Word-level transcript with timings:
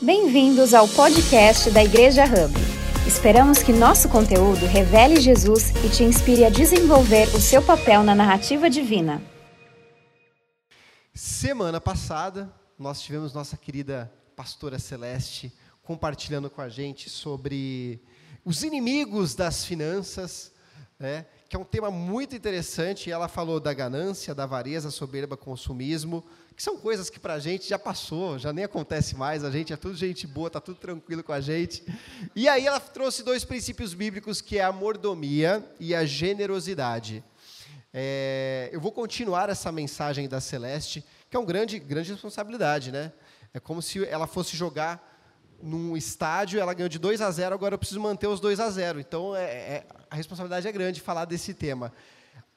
Bem-vindos 0.00 0.74
ao 0.74 0.86
podcast 0.86 1.72
da 1.72 1.82
Igreja 1.82 2.22
Hub. 2.22 2.54
Esperamos 3.04 3.64
que 3.64 3.72
nosso 3.72 4.08
conteúdo 4.08 4.64
revele 4.64 5.20
Jesus 5.20 5.70
e 5.84 5.90
te 5.90 6.04
inspire 6.04 6.44
a 6.44 6.50
desenvolver 6.50 7.26
o 7.34 7.40
seu 7.40 7.60
papel 7.60 8.04
na 8.04 8.14
narrativa 8.14 8.70
divina. 8.70 9.20
Semana 11.12 11.80
passada, 11.80 12.48
nós 12.78 13.00
tivemos 13.00 13.34
nossa 13.34 13.56
querida 13.56 14.08
pastora 14.36 14.78
Celeste 14.78 15.52
compartilhando 15.82 16.48
com 16.48 16.60
a 16.60 16.68
gente 16.68 17.10
sobre 17.10 18.00
os 18.44 18.62
inimigos 18.62 19.34
das 19.34 19.64
finanças, 19.64 20.52
né? 20.96 21.26
Que 21.48 21.56
é 21.56 21.58
um 21.58 21.64
tema 21.64 21.90
muito 21.90 22.36
interessante. 22.36 23.10
Ela 23.10 23.26
falou 23.26 23.58
da 23.58 23.72
ganância, 23.72 24.34
da 24.34 24.44
avareza, 24.44 24.90
soberba, 24.90 25.36
consumismo, 25.36 26.22
que 26.54 26.62
são 26.62 26.76
coisas 26.76 27.08
que 27.08 27.18
para 27.18 27.34
a 27.34 27.38
gente 27.38 27.68
já 27.68 27.78
passou, 27.78 28.38
já 28.38 28.52
nem 28.52 28.64
acontece 28.64 29.16
mais. 29.16 29.42
A 29.42 29.50
gente 29.50 29.72
é 29.72 29.76
tudo 29.76 29.96
gente 29.96 30.26
boa, 30.26 30.48
está 30.48 30.60
tudo 30.60 30.78
tranquilo 30.78 31.22
com 31.22 31.32
a 31.32 31.40
gente. 31.40 31.82
E 32.36 32.48
aí 32.48 32.66
ela 32.66 32.78
trouxe 32.78 33.22
dois 33.22 33.44
princípios 33.44 33.94
bíblicos, 33.94 34.42
que 34.42 34.58
é 34.58 34.62
a 34.62 34.72
mordomia 34.72 35.64
e 35.80 35.94
a 35.94 36.04
generosidade. 36.04 37.24
É, 37.94 38.68
eu 38.70 38.80
vou 38.80 38.92
continuar 38.92 39.48
essa 39.48 39.72
mensagem 39.72 40.28
da 40.28 40.40
Celeste, 40.40 41.02
que 41.30 41.36
é 41.36 41.40
uma 41.40 41.46
grande, 41.46 41.78
grande 41.78 42.12
responsabilidade, 42.12 42.92
né? 42.92 43.10
É 43.54 43.58
como 43.58 43.80
se 43.80 44.04
ela 44.04 44.26
fosse 44.26 44.54
jogar 44.54 45.17
num 45.62 45.96
estádio, 45.96 46.60
ela 46.60 46.72
ganhou 46.72 46.88
de 46.88 46.98
2 46.98 47.20
a 47.20 47.30
0, 47.30 47.54
agora 47.54 47.74
eu 47.74 47.78
preciso 47.78 48.00
manter 48.00 48.26
os 48.26 48.40
2 48.40 48.60
a 48.60 48.70
0. 48.70 49.00
Então, 49.00 49.34
é, 49.34 49.42
é, 49.44 49.86
a 50.10 50.16
responsabilidade 50.16 50.66
é 50.66 50.72
grande 50.72 51.00
falar 51.00 51.24
desse 51.24 51.52
tema. 51.54 51.92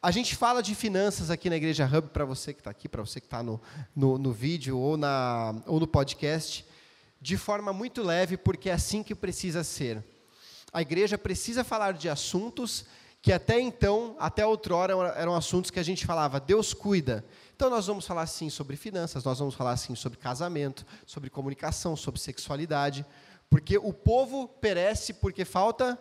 A 0.01 0.09
gente 0.09 0.35
fala 0.35 0.63
de 0.63 0.73
finanças 0.73 1.29
aqui 1.29 1.49
na 1.49 1.55
Igreja 1.55 1.85
Hub, 1.85 2.09
para 2.09 2.25
você 2.25 2.53
que 2.53 2.59
está 2.59 2.71
aqui, 2.71 2.89
para 2.89 3.01
você 3.01 3.19
que 3.19 3.27
está 3.27 3.43
no, 3.43 3.61
no, 3.95 4.17
no, 4.17 4.31
vídeo 4.31 4.77
ou, 4.77 4.97
na, 4.97 5.55
ou 5.67 5.79
no 5.79 5.85
podcast, 5.85 6.65
de 7.21 7.37
forma 7.37 7.71
muito 7.71 8.01
leve, 8.01 8.35
porque 8.35 8.69
é 8.69 8.73
assim 8.73 9.03
que 9.03 9.13
precisa 9.13 9.63
ser. 9.63 10.03
A 10.73 10.81
igreja 10.81 11.17
precisa 11.17 11.63
falar 11.63 11.93
de 11.93 12.09
assuntos 12.09 12.85
que 13.21 13.31
até 13.31 13.59
então, 13.59 14.15
até 14.19 14.45
outrora, 14.45 14.93
eram 15.15 15.35
assuntos 15.35 15.69
que 15.69 15.79
a 15.79 15.83
gente 15.83 16.05
falava, 16.05 16.39
Deus 16.39 16.73
cuida. 16.73 17.23
Então 17.55 17.69
nós 17.69 17.85
vamos 17.85 18.07
falar 18.07 18.25
sim 18.25 18.49
sobre 18.49 18.75
finanças, 18.75 19.23
nós 19.23 19.37
vamos 19.37 19.53
falar 19.53 19.77
sim 19.77 19.93
sobre 19.93 20.17
casamento, 20.17 20.85
sobre 21.05 21.29
comunicação, 21.29 21.95
sobre 21.95 22.19
sexualidade, 22.19 23.05
porque 23.49 23.77
o 23.77 23.93
povo 23.93 24.47
perece 24.47 25.13
porque 25.13 25.45
falta 25.45 25.99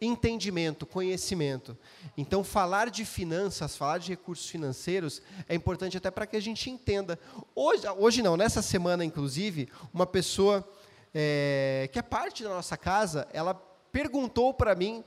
entendimento, 0.00 0.84
conhecimento. 0.84 1.78
Então 2.16 2.42
falar 2.42 2.90
de 2.90 3.04
finanças, 3.04 3.76
falar 3.76 3.98
de 3.98 4.08
recursos 4.08 4.48
financeiros 4.48 5.22
é 5.48 5.54
importante 5.54 5.96
até 5.96 6.10
para 6.10 6.26
que 6.26 6.36
a 6.36 6.42
gente 6.42 6.68
entenda. 6.70 7.18
Hoje, 7.54 7.88
hoje 7.96 8.20
não, 8.20 8.36
nessa 8.36 8.62
semana 8.62 9.04
inclusive, 9.04 9.68
uma 9.94 10.06
pessoa 10.06 10.68
é, 11.14 11.88
que 11.92 12.00
é 12.00 12.02
parte 12.02 12.42
da 12.42 12.48
nossa 12.50 12.76
casa, 12.76 13.28
ela 13.32 13.54
perguntou 13.92 14.52
para 14.52 14.74
mim 14.74 15.04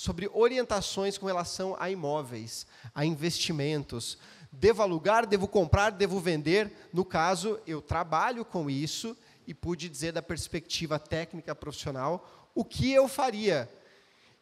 sobre 0.00 0.30
orientações 0.32 1.18
com 1.18 1.26
relação 1.26 1.76
a 1.78 1.90
imóveis, 1.90 2.66
a 2.94 3.04
investimentos, 3.04 4.16
Devo 4.52 4.82
alugar, 4.82 5.26
devo 5.26 5.46
comprar, 5.46 5.90
devo 5.90 6.18
vender. 6.18 6.72
No 6.92 7.04
caso, 7.04 7.60
eu 7.66 7.80
trabalho 7.80 8.44
com 8.44 8.68
isso 8.68 9.16
e 9.46 9.54
pude 9.54 9.88
dizer 9.88 10.12
da 10.12 10.22
perspectiva 10.22 10.98
técnica 10.98 11.54
profissional 11.54 12.50
o 12.52 12.64
que 12.64 12.90
eu 12.90 13.06
faria. 13.06 13.70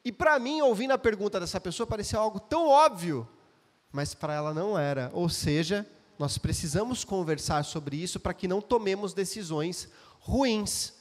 E 0.02 0.10
para 0.10 0.38
mim, 0.38 0.62
ouvindo 0.62 0.92
a 0.92 0.98
pergunta 0.98 1.38
dessa 1.38 1.60
pessoa, 1.60 1.86
parecia 1.86 2.18
algo 2.18 2.40
tão 2.40 2.68
óbvio, 2.68 3.28
mas 3.92 4.14
para 4.14 4.32
ela 4.32 4.54
não 4.54 4.78
era. 4.78 5.10
Ou 5.12 5.28
seja, 5.28 5.86
nós 6.18 6.38
precisamos 6.38 7.04
conversar 7.04 7.62
sobre 7.64 7.96
isso 7.96 8.18
para 8.18 8.32
que 8.32 8.48
não 8.48 8.62
tomemos 8.62 9.12
decisões 9.12 9.90
ruins. 10.20 10.94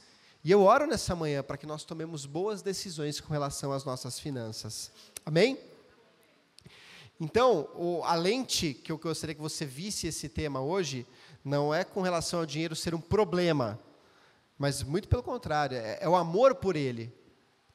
E 0.43 0.51
eu 0.51 0.61
oro 0.61 0.87
nessa 0.87 1.15
manhã 1.15 1.43
para 1.43 1.57
que 1.57 1.65
nós 1.65 1.83
tomemos 1.83 2.25
boas 2.25 2.61
decisões 2.61 3.19
com 3.19 3.33
relação 3.33 3.71
às 3.71 3.83
nossas 3.83 4.19
finanças. 4.19 4.91
Amém? 5.25 5.59
Então, 7.19 7.67
o, 7.75 8.03
a 8.03 8.13
lente 8.13 8.73
que 8.73 8.91
eu 8.91 8.97
gostaria 8.97 9.33
que 9.33 9.41
você 9.41 9.65
visse 9.65 10.07
esse 10.07 10.29
tema 10.29 10.61
hoje 10.61 11.05
não 11.43 11.73
é 11.73 11.83
com 11.83 12.01
relação 12.01 12.39
ao 12.39 12.45
dinheiro 12.45 12.75
ser 12.75 12.93
um 12.93 13.01
problema, 13.01 13.79
mas 14.57 14.83
muito 14.83 15.07
pelo 15.07 15.23
contrário, 15.23 15.77
é, 15.77 15.97
é 16.01 16.07
o 16.07 16.15
amor 16.15 16.55
por 16.55 16.75
ele. 16.75 17.11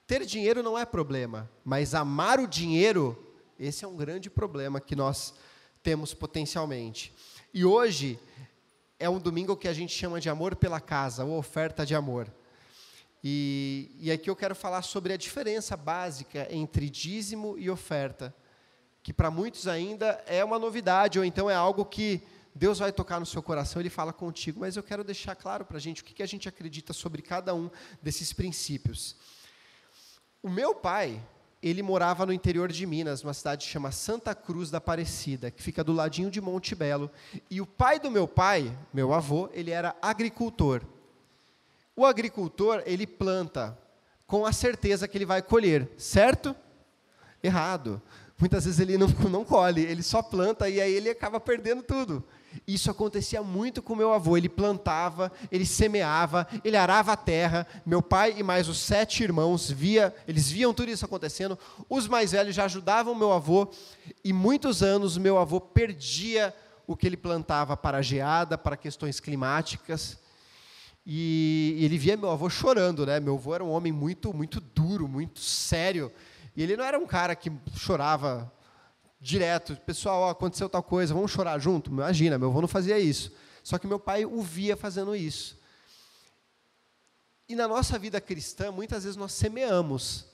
Ter 0.07 0.25
dinheiro 0.25 0.63
não 0.63 0.79
é 0.79 0.85
problema, 0.85 1.51
mas 1.65 1.95
amar 1.95 2.39
o 2.39 2.47
dinheiro, 2.47 3.35
esse 3.59 3.85
é 3.85 3.89
um 3.89 3.97
grande 3.97 4.31
problema 4.31 4.81
que 4.81 4.95
nós 4.95 5.35
temos 5.83 6.15
potencialmente. 6.15 7.13
E 7.53 7.65
hoje 7.65 8.19
é 8.99 9.09
um 9.09 9.19
domingo 9.19 9.57
que 9.57 9.67
a 9.67 9.73
gente 9.73 9.93
chama 9.93 10.21
de 10.21 10.29
amor 10.29 10.55
pela 10.55 10.81
casa, 10.81 11.25
ou 11.25 11.37
oferta 11.37 11.85
de 11.85 11.95
amor. 11.95 12.33
E, 13.23 13.97
e 14.01 14.11
aqui 14.11 14.29
eu 14.29 14.37
quero 14.37 14.55
falar 14.55 14.83
sobre 14.83 15.13
a 15.13 15.17
diferença 15.17 15.77
básica 15.77 16.47
entre 16.51 16.91
dízimo 16.91 17.57
e 17.59 17.71
oferta 17.71 18.35
que 19.03 19.13
para 19.13 19.31
muitos 19.31 19.67
ainda 19.67 20.23
é 20.27 20.45
uma 20.45 20.59
novidade, 20.59 21.19
ou 21.19 21.25
então 21.25 21.51
é 21.51 21.55
algo 21.55 21.85
que 21.85 22.23
Deus 22.55 22.79
vai 22.79 22.93
tocar 22.93 23.19
no 23.19 23.27
seu 23.27 23.43
coração, 23.43 23.81
Ele 23.81 23.91
fala 23.91 24.13
contigo, 24.13 24.61
mas 24.61 24.77
eu 24.77 24.83
quero 24.83 25.03
deixar 25.03 25.35
claro 25.35 25.65
para 25.65 25.79
a 25.79 25.81
gente 25.81 26.03
o 26.03 26.05
que, 26.05 26.15
que 26.15 26.23
a 26.23 26.27
gente 26.27 26.49
acredita 26.49 26.93
sobre 26.93 27.21
cada 27.21 27.55
um 27.55 27.71
desses 28.01 28.33
princípios. 28.33 29.17
O 30.43 30.49
meu 30.49 30.75
pai, 30.75 31.21
ele 31.63 31.83
morava 31.83 32.27
no 32.27 32.33
interior 32.33 32.71
de 32.71 32.87
Minas, 32.87 33.23
numa 33.23 33.35
cidade 33.35 33.67
que 33.67 33.73
chama 33.73 33.91
Santa 33.91 34.35
Cruz 34.35 34.71
da 34.71 34.79
Aparecida, 34.79 35.51
que 35.51 35.63
fica 35.63 35.83
do 35.83 35.93
ladinho 35.93 36.31
de 36.31 36.41
Monte 36.41 36.75
Belo. 36.75 37.11
E 37.51 37.61
o 37.61 37.67
pai 37.67 37.99
do 37.99 38.11
meu 38.11 38.29
pai, 38.29 38.77
meu 38.93 39.13
avô, 39.13 39.49
ele 39.53 39.71
era 39.71 39.97
agricultor. 40.03 40.83
O 41.95 42.07
agricultor, 42.07 42.83
ele 42.87 43.07
planta 43.07 43.79
com 44.27 44.47
a 44.47 44.53
certeza 44.53 45.07
que 45.07 45.19
ele 45.19 45.27
vai 45.27 45.43
colher, 45.43 45.89
certo? 45.97 46.57
Errado 47.43 48.01
muitas 48.43 48.65
vezes 48.65 48.81
ele 48.81 48.99
não, 48.99 49.07
não 49.31 49.45
colhe, 49.45 49.83
ele 49.83 50.03
só 50.03 50.21
planta 50.21 50.69
e 50.69 50.81
aí 50.81 50.93
ele 50.93 51.09
acaba 51.09 51.39
perdendo 51.39 51.81
tudo. 51.81 52.25
Isso 52.67 52.91
acontecia 52.91 53.43
muito 53.43 53.81
com 53.81 53.95
meu 53.95 54.13
avô. 54.13 54.37
Ele 54.37 54.49
plantava, 54.49 55.33
ele 55.51 55.65
semeava, 55.65 56.47
ele 56.63 56.77
arava 56.77 57.13
a 57.13 57.17
terra. 57.17 57.67
Meu 57.87 58.03
pai 58.03 58.35
e 58.37 58.43
mais 58.43 58.69
os 58.69 58.79
sete 58.79 59.23
irmãos 59.23 59.71
via, 59.71 60.15
eles 60.29 60.51
viam 60.51 60.75
tudo 60.75 60.91
isso 60.91 61.05
acontecendo. 61.05 61.59
Os 61.89 62.07
mais 62.09 62.33
velhos 62.33 62.55
já 62.55 62.65
ajudavam 62.65 63.15
meu 63.15 63.33
avô 63.33 63.71
e 64.23 64.33
muitos 64.33 64.83
anos 64.83 65.17
meu 65.17 65.39
avô 65.39 65.61
perdia 65.61 66.55
o 66.87 66.95
que 66.95 67.07
ele 67.07 67.17
plantava 67.17 67.75
para 67.75 67.99
a 67.99 68.03
geada, 68.03 68.59
para 68.59 68.77
questões 68.77 69.19
climáticas. 69.19 70.19
E 71.05 71.79
ele 71.81 71.99
via 71.99 72.17
meu 72.17 72.31
avô 72.31 72.49
chorando, 72.49 73.05
né? 73.05 73.19
Meu 73.19 73.35
avô 73.35 73.55
era 73.55 73.65
um 73.65 73.71
homem 73.71 73.93
muito, 73.93 74.33
muito 74.33 74.61
duro, 74.61 75.09
muito 75.09 75.41
sério. 75.41 76.13
E 76.57 76.63
ele 76.63 76.77
não 76.77 76.85
era 76.85 76.99
um 76.99 77.07
cara 77.07 77.35
que 77.35 77.51
chorava 77.75 78.53
direto, 79.21 79.77
pessoal, 79.77 80.23
ó, 80.23 80.31
aconteceu 80.31 80.69
tal 80.69 80.83
coisa, 80.83 81.15
vamos 81.15 81.31
chorar 81.31 81.59
junto? 81.59 81.91
Imagina, 81.91 82.39
meu 82.39 82.49
avô 82.49 82.61
não 82.61 82.69
fazia 82.69 82.99
isso. 82.99 83.33
Só 83.63 83.79
que 83.79 83.87
meu 83.87 83.99
pai 83.99 84.25
o 84.25 84.43
via 84.43 84.77
fazendo 84.77 85.15
isso. 85.15 85.61
E 87.49 87.55
na 87.55 87.69
nossa 87.69 87.99
vida 87.99 88.21
cristã, 88.21 88.73
muitas 88.73 89.05
vezes 89.05 89.17
nós 89.17 89.33
semeamos, 89.33 90.27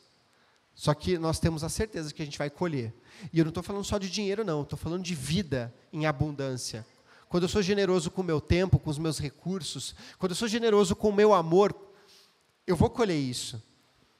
só 0.75 0.95
que 0.95 1.19
nós 1.19 1.41
temos 1.41 1.65
a 1.65 1.69
certeza 1.69 2.15
que 2.15 2.23
a 2.23 2.25
gente 2.25 2.39
vai 2.39 2.49
colher. 2.49 2.95
E 3.33 3.39
eu 3.39 3.45
não 3.45 3.51
estou 3.51 3.63
falando 3.63 3.85
só 3.85 3.99
de 3.99 4.09
dinheiro, 4.09 4.45
não, 4.45 4.63
estou 4.63 4.79
falando 4.79 5.03
de 5.03 5.15
vida 5.15 5.75
em 5.93 6.07
abundância. 6.07 6.87
Quando 7.29 7.43
eu 7.45 7.49
sou 7.49 7.63
generoso 7.63 8.11
com 8.11 8.23
o 8.23 8.25
meu 8.25 8.41
tempo, 8.41 8.79
com 8.79 8.91
os 8.91 8.99
meus 8.99 9.19
recursos, 9.19 9.95
quando 10.19 10.33
eu 10.33 10.37
sou 10.37 10.49
generoso 10.49 10.97
com 10.97 11.11
o 11.11 11.15
meu 11.15 11.35
amor, 11.35 11.75
eu 12.67 12.77
vou 12.77 12.91
colher 12.91 13.17
isso 13.17 13.63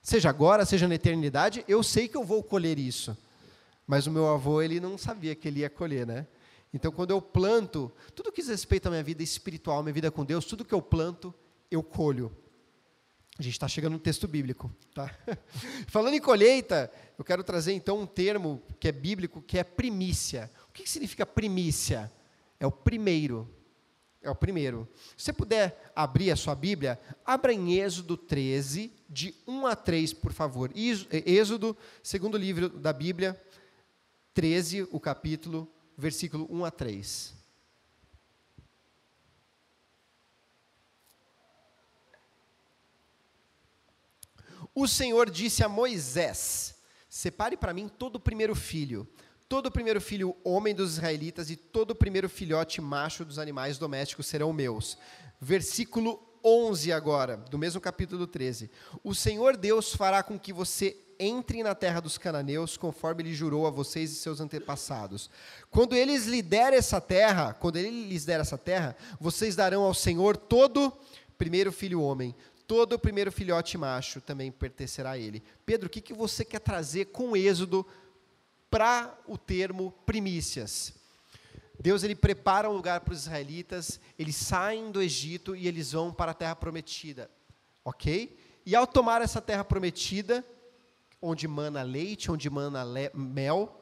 seja 0.09 0.31
agora, 0.31 0.65
seja 0.65 0.89
na 0.89 0.95
eternidade, 0.95 1.63
eu 1.69 1.83
sei 1.83 2.09
que 2.09 2.17
eu 2.17 2.25
vou 2.25 2.43
colher 2.43 2.79
isso. 2.79 3.17
Mas 3.87 4.07
o 4.07 4.11
meu 4.11 4.27
avô, 4.27 4.63
ele 4.63 4.81
não 4.81 4.97
sabia 4.97 5.35
que 5.35 5.47
ele 5.47 5.61
ia 5.61 5.69
colher, 5.69 6.07
né? 6.07 6.27
Então, 6.73 6.91
quando 6.91 7.11
eu 7.11 7.21
planto, 7.21 7.93
tudo 8.15 8.33
que 8.33 8.41
diz 8.41 8.49
respeito 8.49 8.87
à 8.87 8.91
minha 8.91 9.03
vida 9.03 9.23
espiritual, 9.23 9.83
minha 9.83 9.93
vida 9.93 10.11
com 10.11 10.25
Deus, 10.25 10.47
tudo 10.47 10.65
que 10.65 10.75
eu 10.75 10.81
planto, 10.81 11.35
eu 11.71 11.83
colho. 11.83 12.35
A 13.39 13.43
gente 13.43 13.53
está 13.53 13.69
chegando 13.69 13.93
no 13.93 13.99
texto 13.99 14.27
bíblico. 14.27 14.71
Tá? 14.95 15.15
Falando 15.89 16.15
em 16.15 16.21
colheita, 16.21 16.91
eu 17.19 17.25
quero 17.25 17.45
trazer 17.45 17.73
então 17.73 18.01
um 18.01 18.07
termo 18.07 18.63
que 18.81 18.89
é 18.89 18.93
bíblico, 18.93 19.43
que 19.43 19.59
é 19.59 19.65
primícia. 19.65 20.51
O 20.71 20.73
que 20.73 20.89
significa 20.89 21.27
primícia? 21.27 22.11
É 22.61 22.67
o 22.67 22.73
primeiro. 22.73 23.49
É 24.21 24.31
o 24.31 24.35
primeiro. 24.35 24.89
Se 25.17 25.27
você 25.27 25.33
puder 25.33 25.93
abrir 25.95 26.31
a 26.31 26.37
sua 26.37 26.55
Bíblia, 26.55 27.01
abra 27.25 27.53
em 27.53 27.75
Êxodo 27.75 28.17
13, 28.17 28.93
de 29.09 29.35
1 29.47 29.67
a 29.67 29.77
3, 29.77 30.13
por 30.13 30.33
favor. 30.33 30.71
Êxodo, 30.75 31.77
segundo 32.03 32.37
livro 32.37 32.69
da 32.69 32.93
Bíblia, 32.93 33.41
13, 34.35 34.89
o 34.91 34.99
capítulo, 34.99 35.73
versículo 35.97 36.47
1 36.51 36.65
a 36.65 36.71
3. 36.71 37.39
O 44.75 44.87
Senhor 44.87 45.31
disse 45.31 45.65
a 45.65 45.69
Moisés: 45.69 46.77
Separe 47.09 47.57
para 47.57 47.73
mim 47.73 47.89
todo 47.89 48.17
o 48.17 48.21
primeiro 48.21 48.55
filho 48.55 49.09
todo 49.49 49.67
o 49.67 49.73
primeiro 49.73 50.01
filho 50.01 50.37
homem 50.45 50.75
dos 50.75 50.93
israelitas 50.93 51.51
e 51.51 51.57
todo 51.57 51.93
o 51.93 51.95
primeiro 51.95 52.29
filhote 52.29 52.81
macho 52.81 53.25
dos 53.25 53.39
animais 53.39 53.79
domésticos 53.79 54.27
serão 54.27 54.53
meus. 54.53 54.99
Versículo 55.41 56.23
11 56.45 56.93
agora, 56.93 57.37
do 57.37 57.59
mesmo 57.59 57.81
capítulo 57.81 58.27
13. 58.27 58.71
O 59.03 59.15
Senhor 59.15 59.57
Deus 59.57 59.95
fará 59.95 60.23
com 60.23 60.39
que 60.39 60.53
você 60.53 60.97
entre 61.19 61.63
na 61.63 61.75
terra 61.75 61.99
dos 61.99 62.17
cananeus, 62.17 62.77
conforme 62.77 63.23
ele 63.23 63.35
jurou 63.35 63.67
a 63.67 63.71
vocês 63.71 64.13
e 64.13 64.17
seus 64.17 64.41
antepassados. 64.41 65.29
Quando 65.71 65.97
eles 65.97 66.27
lhe 66.27 66.43
der 66.43 66.73
essa 66.73 67.01
terra, 67.01 67.53
quando 67.55 67.77
ele 67.77 67.91
lhes 67.91 68.25
der 68.25 68.41
essa 68.41 68.57
terra, 68.57 68.95
vocês 69.19 69.57
darão 69.57 69.83
ao 69.83 69.95
Senhor 69.95 70.37
todo 70.37 70.93
primeiro 71.37 71.73
filho 71.73 72.03
homem, 72.03 72.35
todo 72.69 72.93
o 72.93 72.99
primeiro 72.99 73.33
filhote 73.33 73.77
macho 73.79 74.21
também 74.21 74.53
pertencerá 74.53 75.13
a 75.13 75.19
ele. 75.19 75.43
Pedro, 75.67 75.87
o 75.87 75.91
que, 75.91 76.01
que 76.01 76.13
você 76.13 76.45
quer 76.45 76.61
trazer 76.61 77.07
com 77.07 77.37
êxodo 77.37 77.85
para 78.71 79.19
o 79.27 79.37
termo 79.37 79.93
primícias? 80.05 80.95
Deus 81.81 82.03
ele 82.03 82.15
prepara 82.15 82.69
um 82.69 82.75
lugar 82.75 83.01
para 83.01 83.13
os 83.13 83.21
israelitas, 83.21 84.01
eles 84.19 84.35
saem 84.35 84.91
do 84.91 85.01
Egito 85.01 85.55
e 85.55 85.69
eles 85.69 85.93
vão 85.93 86.13
para 86.13 86.33
a 86.33 86.35
terra 86.35 86.57
prometida, 86.57 87.31
ok? 87.85 88.37
E 88.67 88.75
ao 88.75 88.87
tomar 88.87 89.23
essa 89.23 89.41
terra 89.41 89.65
prometida, 89.65 90.45
onde 91.23 91.47
mana 91.47 91.83
leite, 91.83 92.31
onde 92.31 92.51
mana 92.51 92.85
mel, 93.15 93.81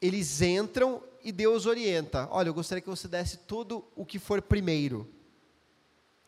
eles 0.00 0.42
entram 0.42 1.02
e 1.22 1.32
Deus 1.32 1.64
orienta. 1.64 2.28
Olha, 2.30 2.48
eu 2.48 2.54
gostaria 2.54 2.82
que 2.82 2.90
você 2.90 3.08
desse 3.08 3.38
tudo 3.38 3.86
o 3.96 4.04
que 4.04 4.18
for 4.18 4.42
primeiro. 4.42 5.08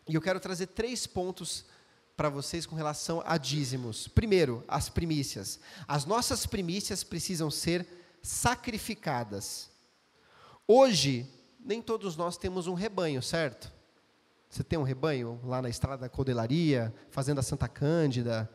E 0.08 0.14
eu 0.14 0.22
quero 0.22 0.40
trazer 0.40 0.68
três 0.68 1.06
pontos 1.06 1.64
para 2.16 2.30
vocês 2.30 2.64
com 2.64 2.74
relação 2.74 3.22
a 3.26 3.36
dízimos. 3.36 4.08
Primeiro, 4.08 4.64
as 4.66 4.88
primícias. 4.88 5.60
As 5.86 6.06
nossas 6.06 6.46
primícias 6.46 7.04
precisam 7.04 7.50
ser 7.50 7.86
sacrificadas. 8.22 9.68
Hoje, 10.66 11.30
nem 11.60 11.82
todos 11.82 12.16
nós 12.16 12.36
temos 12.36 12.66
um 12.66 12.74
rebanho, 12.74 13.22
certo? 13.22 13.70
Você 14.48 14.64
tem 14.64 14.78
um 14.78 14.82
rebanho 14.82 15.38
lá 15.44 15.60
na 15.60 15.68
estrada 15.68 16.02
da 16.02 16.08
Codelaria, 16.08 16.94
fazenda 17.10 17.42
Santa 17.42 17.68
Cândida? 17.68 18.50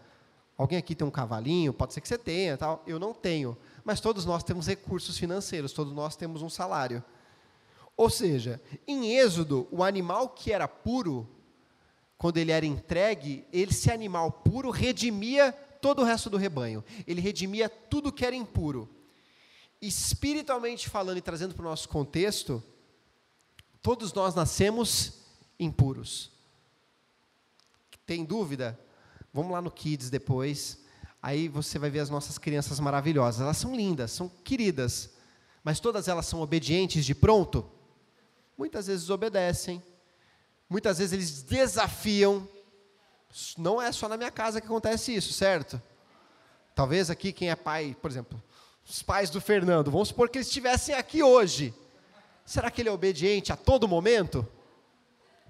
Alguém 0.57 0.77
aqui 0.77 0.95
tem 0.95 1.07
um 1.07 1.11
cavalinho? 1.11 1.73
Pode 1.73 1.93
ser 1.93 2.01
que 2.01 2.07
você 2.07 2.17
tenha, 2.17 2.57
tal. 2.57 2.83
Eu 2.87 2.99
não 2.99 3.13
tenho. 3.13 3.57
Mas 3.83 3.99
todos 3.99 4.25
nós 4.25 4.43
temos 4.43 4.67
recursos 4.67 5.17
financeiros, 5.17 5.73
todos 5.73 5.93
nós 5.93 6.15
temos 6.15 6.41
um 6.41 6.49
salário. 6.49 7.03
Ou 7.95 8.09
seja, 8.09 8.59
em 8.87 9.15
Êxodo, 9.15 9.67
o 9.71 9.83
animal 9.83 10.29
que 10.29 10.51
era 10.51 10.67
puro, 10.67 11.29
quando 12.21 12.37
ele 12.37 12.51
era 12.51 12.65
entregue, 12.65 13.43
esse 13.51 13.89
animal 13.89 14.31
puro 14.31 14.69
redimia 14.69 15.51
todo 15.81 16.03
o 16.03 16.05
resto 16.05 16.29
do 16.29 16.37
rebanho. 16.37 16.83
Ele 17.07 17.19
redimia 17.19 17.67
tudo 17.67 18.11
que 18.11 18.23
era 18.23 18.35
impuro 18.35 18.87
espiritualmente 19.81 20.87
falando 20.87 21.17
e 21.17 21.21
trazendo 21.21 21.55
para 21.55 21.65
o 21.65 21.69
nosso 21.69 21.89
contexto, 21.89 22.63
todos 23.81 24.13
nós 24.13 24.35
nascemos 24.35 25.13
impuros. 25.59 26.31
Tem 28.05 28.23
dúvida? 28.23 28.79
Vamos 29.33 29.51
lá 29.51 29.61
no 29.61 29.71
Kids 29.71 30.09
depois. 30.09 30.79
Aí 31.21 31.47
você 31.47 31.79
vai 31.79 31.89
ver 31.89 31.99
as 31.99 32.09
nossas 32.09 32.37
crianças 32.37 32.79
maravilhosas. 32.79 33.41
Elas 33.41 33.57
são 33.57 33.75
lindas, 33.75 34.11
são 34.11 34.29
queridas. 34.29 35.11
Mas 35.63 35.79
todas 35.79 36.07
elas 36.07 36.25
são 36.27 36.41
obedientes 36.41 37.05
de 37.05 37.15
pronto? 37.15 37.69
Muitas 38.57 38.87
vezes 38.87 39.09
obedecem. 39.09 39.81
Muitas 40.71 40.99
vezes 40.99 41.11
eles 41.11 41.43
desafiam. 41.43 42.47
Não 43.57 43.81
é 43.81 43.91
só 43.91 44.07
na 44.07 44.15
minha 44.15 44.31
casa 44.31 44.61
que 44.61 44.67
acontece 44.67 45.13
isso, 45.13 45.33
certo? 45.33 45.81
Talvez 46.73 47.09
aqui 47.09 47.33
quem 47.33 47.49
é 47.49 47.57
pai, 47.57 47.93
por 48.01 48.09
exemplo, 48.09 48.41
os 48.87 49.03
pais 49.03 49.29
do 49.29 49.41
Fernando, 49.41 49.91
vamos 49.91 50.07
supor 50.07 50.29
que 50.29 50.37
eles 50.37 50.47
estivessem 50.47 50.95
aqui 50.95 51.21
hoje. 51.21 51.73
Será 52.45 52.71
que 52.71 52.81
ele 52.81 52.87
é 52.87 52.91
obediente 52.91 53.51
a 53.51 53.57
todo 53.57 53.85
momento? 53.85 54.47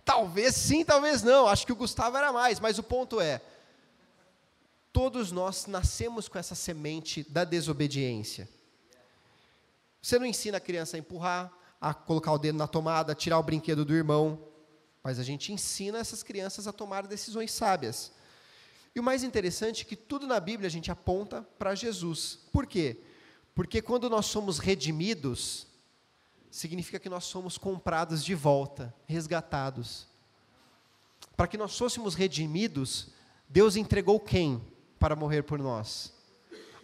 Talvez 0.03 0.55
sim, 0.55 0.83
talvez 0.83 1.21
não. 1.21 1.47
Acho 1.47 1.67
que 1.67 1.71
o 1.71 1.75
Gustavo 1.75 2.17
era 2.17 2.33
mais, 2.33 2.59
mas 2.59 2.79
o 2.79 2.83
ponto 2.83 3.21
é: 3.21 3.39
todos 4.91 5.31
nós 5.31 5.67
nascemos 5.67 6.27
com 6.27 6.39
essa 6.39 6.55
semente 6.55 7.23
da 7.29 7.43
desobediência. 7.43 8.49
Você 10.01 10.17
não 10.17 10.25
ensina 10.25 10.57
a 10.57 10.59
criança 10.59 10.97
a 10.97 10.99
empurrar, 10.99 11.53
a 11.79 11.93
colocar 11.93 12.31
o 12.31 12.39
dedo 12.39 12.57
na 12.57 12.65
tomada, 12.65 13.11
a 13.11 13.15
tirar 13.15 13.37
o 13.37 13.43
brinquedo 13.43 13.85
do 13.85 13.93
irmão, 13.93 14.49
mas 15.03 15.19
a 15.19 15.23
gente 15.23 15.51
ensina 15.51 15.97
essas 15.97 16.23
crianças 16.23 16.67
a 16.67 16.73
tomar 16.73 17.07
decisões 17.07 17.51
sábias. 17.51 18.11
E 18.93 18.99
o 18.99 19.03
mais 19.03 19.23
interessante 19.23 19.81
é 19.81 19.85
que 19.85 19.95
tudo 19.95 20.27
na 20.27 20.39
Bíblia 20.39 20.67
a 20.67 20.71
gente 20.71 20.91
aponta 20.91 21.41
para 21.57 21.73
Jesus. 21.73 22.39
Por 22.51 22.67
quê? 22.67 22.99
Porque 23.55 23.81
quando 23.81 24.09
nós 24.09 24.25
somos 24.25 24.59
redimidos, 24.59 25.67
significa 26.49 26.99
que 26.99 27.09
nós 27.09 27.23
somos 27.23 27.57
comprados 27.57 28.23
de 28.23 28.35
volta, 28.35 28.93
resgatados. 29.07 30.07
Para 31.35 31.47
que 31.47 31.57
nós 31.57 31.77
fôssemos 31.77 32.13
redimidos, 32.13 33.09
Deus 33.47 33.75
entregou 33.75 34.19
quem 34.19 34.61
para 34.99 35.15
morrer 35.15 35.43
por 35.43 35.57
nós? 35.57 36.13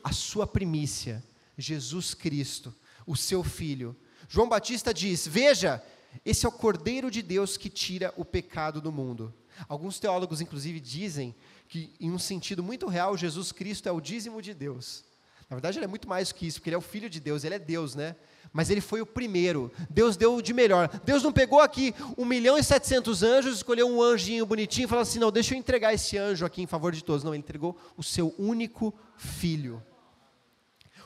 A 0.03 0.11
sua 0.11 0.47
primícia, 0.47 1.23
Jesus 1.57 2.13
Cristo, 2.13 2.73
o 3.05 3.15
seu 3.15 3.43
Filho. 3.43 3.95
João 4.29 4.47
Batista 4.47 4.93
diz: 4.93 5.27
Veja, 5.27 5.83
esse 6.25 6.45
é 6.45 6.49
o 6.49 6.51
Cordeiro 6.51 7.09
de 7.09 7.21
Deus 7.21 7.57
que 7.57 7.69
tira 7.69 8.13
o 8.17 8.25
pecado 8.25 8.81
do 8.81 8.91
mundo. 8.91 9.33
Alguns 9.67 9.99
teólogos, 9.99 10.41
inclusive, 10.41 10.79
dizem 10.79 11.35
que, 11.67 11.93
em 11.99 12.11
um 12.11 12.19
sentido 12.19 12.63
muito 12.63 12.87
real, 12.87 13.17
Jesus 13.17 13.51
Cristo 13.51 13.89
é 13.89 13.91
o 13.91 14.01
dízimo 14.01 14.41
de 14.41 14.53
Deus. 14.53 15.03
Na 15.49 15.55
verdade, 15.55 15.77
ele 15.77 15.85
é 15.85 15.87
muito 15.87 16.09
mais 16.09 16.31
que 16.31 16.45
isso, 16.45 16.59
porque 16.59 16.69
ele 16.69 16.75
é 16.75 16.77
o 16.77 16.81
filho 16.81 17.09
de 17.09 17.19
Deus, 17.19 17.43
ele 17.43 17.55
é 17.55 17.59
Deus, 17.59 17.95
né? 17.95 18.15
Mas 18.51 18.69
ele 18.69 18.81
foi 18.81 19.01
o 19.01 19.05
primeiro. 19.05 19.71
Deus 19.89 20.17
deu 20.17 20.41
de 20.41 20.53
melhor. 20.53 20.89
Deus 21.05 21.23
não 21.23 21.31
pegou 21.31 21.61
aqui 21.61 21.93
um 22.17 22.25
milhão 22.25 22.57
e 22.57 22.63
setecentos 22.63 23.23
anjos, 23.23 23.57
escolheu 23.57 23.87
um 23.87 24.01
anjinho 24.01 24.45
bonitinho 24.45 24.85
e 24.85 24.89
falou 24.89 25.03
assim: 25.03 25.19
não, 25.19 25.31
deixa 25.31 25.53
eu 25.53 25.57
entregar 25.57 25.93
esse 25.93 26.17
anjo 26.17 26.45
aqui 26.45 26.61
em 26.61 26.67
favor 26.67 26.91
de 26.91 27.03
todos. 27.03 27.23
Não, 27.23 27.33
ele 27.33 27.39
entregou 27.39 27.77
o 27.95 28.03
seu 28.03 28.35
único 28.37 28.93
filho. 29.17 29.81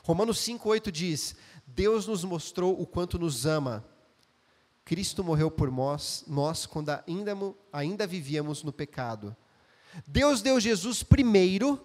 Romanos 0.02 0.38
5,8 0.38 0.90
diz: 0.90 1.36
Deus 1.66 2.06
nos 2.06 2.24
mostrou 2.24 2.80
o 2.80 2.86
quanto 2.86 3.18
nos 3.18 3.46
ama. 3.46 3.84
Cristo 4.84 5.22
morreu 5.22 5.50
por 5.50 5.70
nós, 5.70 6.24
nós 6.26 6.66
quando 6.66 6.90
ainda, 6.90 7.36
ainda 7.72 8.06
vivíamos 8.06 8.62
no 8.62 8.72
pecado. 8.72 9.36
Deus 10.06 10.42
deu 10.42 10.58
Jesus 10.58 11.02
primeiro 11.02 11.80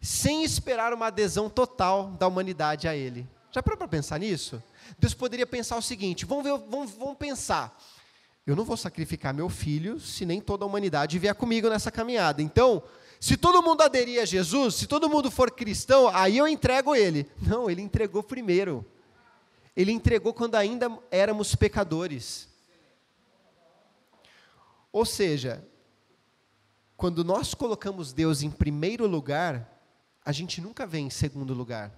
sem 0.00 0.44
esperar 0.44 0.92
uma 0.92 1.06
adesão 1.06 1.50
total 1.50 2.12
da 2.12 2.26
humanidade 2.26 2.86
a 2.86 2.94
Ele. 2.94 3.26
Já 3.50 3.62
parou 3.62 3.78
para 3.78 3.88
pensar 3.88 4.20
nisso? 4.20 4.62
Deus 4.98 5.14
poderia 5.14 5.46
pensar 5.46 5.76
o 5.76 5.82
seguinte: 5.82 6.24
vamos, 6.24 6.44
ver, 6.44 6.56
vamos, 6.68 6.92
vamos 6.92 7.16
pensar. 7.16 7.76
Eu 8.46 8.56
não 8.56 8.64
vou 8.64 8.76
sacrificar 8.76 9.34
meu 9.34 9.48
filho 9.48 10.00
se 10.00 10.24
nem 10.24 10.40
toda 10.40 10.64
a 10.64 10.68
humanidade 10.68 11.18
vier 11.18 11.34
comigo 11.34 11.68
nessa 11.68 11.90
caminhada. 11.90 12.40
Então, 12.40 12.82
se 13.20 13.36
todo 13.36 13.62
mundo 13.62 13.82
aderir 13.82 14.22
a 14.22 14.24
Jesus, 14.24 14.76
se 14.76 14.86
todo 14.86 15.10
mundo 15.10 15.30
for 15.30 15.50
cristão, 15.50 16.08
aí 16.08 16.38
eu 16.38 16.48
entrego 16.48 16.94
ele. 16.94 17.30
Não, 17.42 17.68
ele 17.68 17.82
entregou 17.82 18.22
primeiro. 18.22 18.86
Ele 19.78 19.92
entregou 19.92 20.34
quando 20.34 20.56
ainda 20.56 20.90
éramos 21.08 21.54
pecadores. 21.54 22.48
Ou 24.90 25.06
seja, 25.06 25.64
quando 26.96 27.22
nós 27.22 27.54
colocamos 27.54 28.12
Deus 28.12 28.42
em 28.42 28.50
primeiro 28.50 29.06
lugar, 29.06 29.80
a 30.24 30.32
gente 30.32 30.60
nunca 30.60 30.84
vem 30.84 31.06
em 31.06 31.10
segundo 31.10 31.54
lugar. 31.54 31.96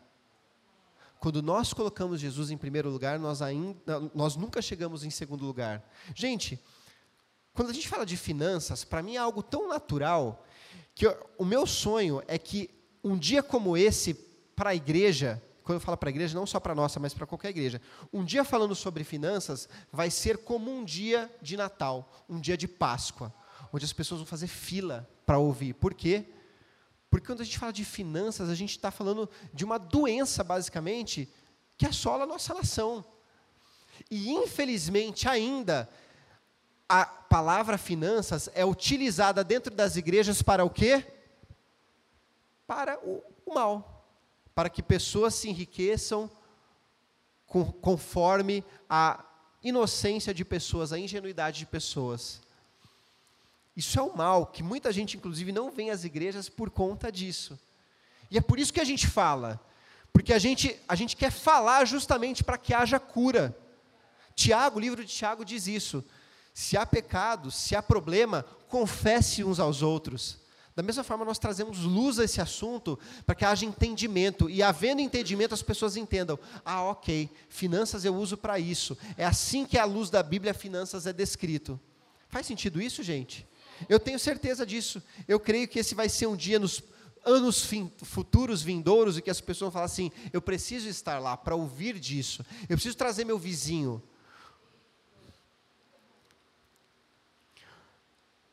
Quando 1.18 1.40
nós 1.40 1.72
colocamos 1.72 2.20
Jesus 2.20 2.50
em 2.50 2.58
primeiro 2.58 2.90
lugar, 2.90 3.18
nós, 3.18 3.40
ainda, 3.40 3.98
nós 4.14 4.36
nunca 4.36 4.60
chegamos 4.60 5.02
em 5.02 5.10
segundo 5.10 5.46
lugar. 5.46 5.82
Gente, 6.14 6.62
quando 7.54 7.70
a 7.70 7.72
gente 7.72 7.88
fala 7.88 8.04
de 8.04 8.18
finanças, 8.18 8.84
para 8.84 9.02
mim 9.02 9.14
é 9.14 9.18
algo 9.18 9.42
tão 9.42 9.66
natural 9.66 10.46
que 10.94 11.06
eu, 11.06 11.30
o 11.38 11.46
meu 11.46 11.66
sonho 11.66 12.22
é 12.28 12.36
que 12.36 12.68
um 13.02 13.16
dia 13.16 13.42
como 13.42 13.74
esse, 13.74 14.12
para 14.54 14.70
a 14.70 14.74
igreja, 14.74 15.42
quando 15.62 15.76
eu 15.76 15.80
falo 15.80 15.96
para 15.96 16.08
a 16.08 16.10
igreja, 16.10 16.38
não 16.38 16.46
só 16.46 16.58
para 16.58 16.72
a 16.72 16.74
nossa, 16.74 16.98
mas 16.98 17.14
para 17.14 17.26
qualquer 17.26 17.50
igreja, 17.50 17.80
um 18.12 18.24
dia 18.24 18.44
falando 18.44 18.74
sobre 18.74 19.04
finanças 19.04 19.68
vai 19.92 20.10
ser 20.10 20.38
como 20.38 20.70
um 20.70 20.84
dia 20.84 21.30
de 21.40 21.56
Natal, 21.56 22.10
um 22.28 22.40
dia 22.40 22.56
de 22.56 22.66
Páscoa, 22.66 23.32
onde 23.72 23.84
as 23.84 23.92
pessoas 23.92 24.20
vão 24.20 24.26
fazer 24.26 24.46
fila 24.46 25.08
para 25.24 25.38
ouvir. 25.38 25.74
Por 25.74 25.94
quê? 25.94 26.24
Porque 27.10 27.26
quando 27.26 27.40
a 27.40 27.44
gente 27.44 27.58
fala 27.58 27.72
de 27.72 27.84
finanças, 27.84 28.48
a 28.48 28.54
gente 28.54 28.70
está 28.70 28.90
falando 28.90 29.28
de 29.52 29.64
uma 29.64 29.78
doença, 29.78 30.44
basicamente, 30.44 31.28
que 31.76 31.86
assola 31.86 32.24
a 32.24 32.26
nossa 32.26 32.54
nação. 32.54 33.04
E, 34.10 34.30
infelizmente, 34.30 35.28
ainda, 35.28 35.88
a 36.88 37.04
palavra 37.04 37.76
finanças 37.76 38.48
é 38.54 38.64
utilizada 38.64 39.42
dentro 39.42 39.74
das 39.74 39.96
igrejas 39.96 40.40
para 40.40 40.64
o 40.64 40.70
quê? 40.70 41.04
Para 42.66 42.98
o, 43.00 43.22
o 43.44 43.54
mal. 43.54 43.99
Para 44.54 44.68
que 44.68 44.82
pessoas 44.82 45.34
se 45.34 45.48
enriqueçam 45.48 46.30
conforme 47.80 48.64
a 48.88 49.24
inocência 49.62 50.32
de 50.32 50.44
pessoas, 50.44 50.92
a 50.92 50.98
ingenuidade 50.98 51.58
de 51.58 51.66
pessoas. 51.66 52.40
Isso 53.76 53.98
é 53.98 54.02
o 54.02 54.16
mal, 54.16 54.46
que 54.46 54.62
muita 54.62 54.92
gente, 54.92 55.16
inclusive, 55.16 55.52
não 55.52 55.70
vem 55.70 55.90
às 55.90 56.04
igrejas 56.04 56.48
por 56.48 56.70
conta 56.70 57.10
disso. 57.10 57.58
E 58.30 58.38
é 58.38 58.40
por 58.40 58.58
isso 58.58 58.72
que 58.72 58.80
a 58.80 58.84
gente 58.84 59.06
fala. 59.06 59.60
Porque 60.12 60.32
a 60.32 60.38
gente, 60.38 60.78
a 60.88 60.94
gente 60.94 61.16
quer 61.16 61.30
falar 61.30 61.84
justamente 61.84 62.42
para 62.42 62.58
que 62.58 62.74
haja 62.74 62.98
cura. 62.98 63.56
Tiago, 64.34 64.78
o 64.78 64.80
livro 64.80 65.04
de 65.04 65.12
Tiago 65.12 65.44
diz 65.44 65.66
isso. 65.66 66.04
Se 66.52 66.76
há 66.76 66.84
pecado, 66.84 67.50
se 67.50 67.76
há 67.76 67.82
problema, 67.82 68.44
confesse 68.68 69.44
uns 69.44 69.60
aos 69.60 69.82
outros. 69.82 70.38
Da 70.74 70.82
mesma 70.82 71.02
forma, 71.02 71.24
nós 71.24 71.38
trazemos 71.38 71.80
luz 71.80 72.18
a 72.18 72.24
esse 72.24 72.40
assunto 72.40 72.98
para 73.26 73.34
que 73.34 73.44
haja 73.44 73.66
entendimento. 73.66 74.48
E 74.48 74.62
havendo 74.62 75.00
entendimento, 75.00 75.52
as 75.52 75.62
pessoas 75.62 75.96
entendam: 75.96 76.38
ah, 76.64 76.82
ok, 76.84 77.28
finanças 77.48 78.04
eu 78.04 78.14
uso 78.14 78.36
para 78.36 78.58
isso. 78.58 78.96
É 79.16 79.24
assim 79.24 79.66
que 79.66 79.76
a 79.76 79.84
luz 79.84 80.10
da 80.10 80.22
Bíblia, 80.22 80.54
finanças 80.54 81.06
é 81.06 81.12
descrito. 81.12 81.78
Faz 82.28 82.46
sentido 82.46 82.80
isso, 82.80 83.02
gente? 83.02 83.46
Eu 83.88 83.98
tenho 83.98 84.18
certeza 84.18 84.64
disso. 84.64 85.02
Eu 85.26 85.40
creio 85.40 85.66
que 85.66 85.78
esse 85.78 85.94
vai 85.94 86.08
ser 86.08 86.26
um 86.26 86.36
dia 86.36 86.58
nos 86.58 86.82
anos 87.24 87.64
fim, 87.64 87.90
futuros, 88.02 88.62
vindouros, 88.62 89.18
e 89.18 89.22
que 89.22 89.30
as 89.30 89.40
pessoas 89.40 89.66
vão 89.66 89.72
falar 89.72 89.86
assim: 89.86 90.12
eu 90.32 90.40
preciso 90.40 90.88
estar 90.88 91.18
lá 91.18 91.36
para 91.36 91.56
ouvir 91.56 91.98
disso. 91.98 92.44
Eu 92.62 92.76
preciso 92.76 92.96
trazer 92.96 93.24
meu 93.24 93.38
vizinho. 93.38 94.02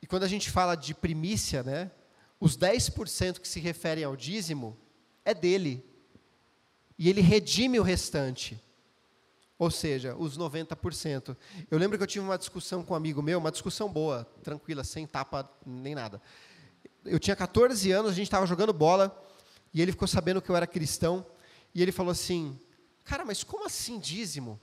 E 0.02 0.08
quando 0.08 0.24
a 0.24 0.28
gente 0.28 0.50
fala 0.50 0.76
de 0.76 0.94
primícia, 0.94 1.64
né? 1.64 1.92
Os 2.40 2.58
10% 2.58 3.40
que 3.40 3.48
se 3.48 3.60
referem 3.60 4.04
ao 4.04 4.16
dízimo 4.16 4.78
é 5.26 5.34
dele. 5.34 5.84
E 6.98 7.10
ele 7.10 7.22
redime 7.22 7.80
o 7.80 7.84
restante. 7.84 8.62
Ou 9.58 9.72
seja, 9.72 10.16
os 10.16 10.38
90%. 10.38 11.36
Eu 11.70 11.80
lembro 11.80 11.98
que 11.98 12.04
eu 12.04 12.08
tive 12.08 12.24
uma 12.24 12.38
discussão 12.38 12.84
com 12.84 12.94
um 12.94 12.98
amigo 12.98 13.22
meu, 13.24 13.40
uma 13.40 13.52
discussão 13.52 13.90
boa, 13.90 14.24
tranquila, 14.44 14.84
sem 14.84 15.08
tapa 15.08 15.50
nem 15.66 15.96
nada. 15.96 16.22
Eu 17.04 17.20
tinha 17.20 17.36
14 17.36 17.92
anos, 17.92 18.12
a 18.12 18.14
gente 18.14 18.28
estava 18.28 18.46
jogando 18.46 18.72
bola, 18.72 19.16
e 19.74 19.82
ele 19.82 19.92
ficou 19.92 20.08
sabendo 20.08 20.42
que 20.42 20.50
eu 20.50 20.56
era 20.56 20.68
cristão, 20.68 21.26
e 21.74 21.82
ele 21.82 21.92
falou 21.92 22.12
assim: 22.12 22.60
Cara, 23.04 23.26
mas 23.26 23.44
como 23.44 23.66
assim 23.66 24.00
dízimo? 24.00 24.60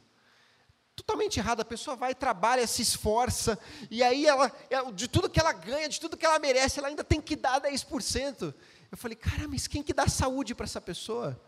Totalmente 0.95 1.39
errado. 1.39 1.61
A 1.61 1.65
pessoa 1.65 1.97
vai, 1.97 2.15
trabalha, 2.15 2.67
se 2.67 2.83
esforça, 2.83 3.59
e 3.91 4.03
aí 4.03 4.27
ela, 4.27 4.51
de 4.95 5.09
tudo 5.09 5.29
que 5.29 5.41
ela 5.41 5.53
ganha, 5.53 5.89
de 5.89 6.01
tudo 6.01 6.17
que 6.17 6.27
ela 6.27 6.39
merece, 6.39 6.79
ela 6.79 6.89
ainda 6.89 7.05
tem 7.05 7.21
que 7.21 7.37
dar 7.37 7.61
10%. 7.61 8.55
Eu 8.91 8.99
falei, 8.99 9.17
cara, 9.17 9.49
mas 9.49 9.67
quem 9.67 9.83
que 9.83 9.93
dá 9.93 10.07
saúde 10.07 10.55
para 10.55 10.65
essa 10.65 10.81
pessoa? 10.81 11.41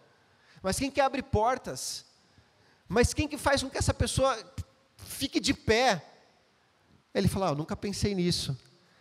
Mas 0.62 0.78
quem 0.78 0.90
que 0.90 1.00
abre 1.00 1.22
portas? 1.22 2.04
Mas 2.88 3.14
quem 3.14 3.28
que 3.28 3.38
faz 3.38 3.62
com 3.62 3.70
que 3.70 3.78
essa 3.78 3.94
pessoa 3.94 4.36
fique 4.96 5.38
de 5.38 5.54
pé? 5.54 6.04
Ele 7.14 7.28
falou, 7.28 7.48
ah, 7.48 7.52
eu 7.52 7.56
nunca 7.56 7.76
pensei 7.76 8.14
nisso. 8.14 8.56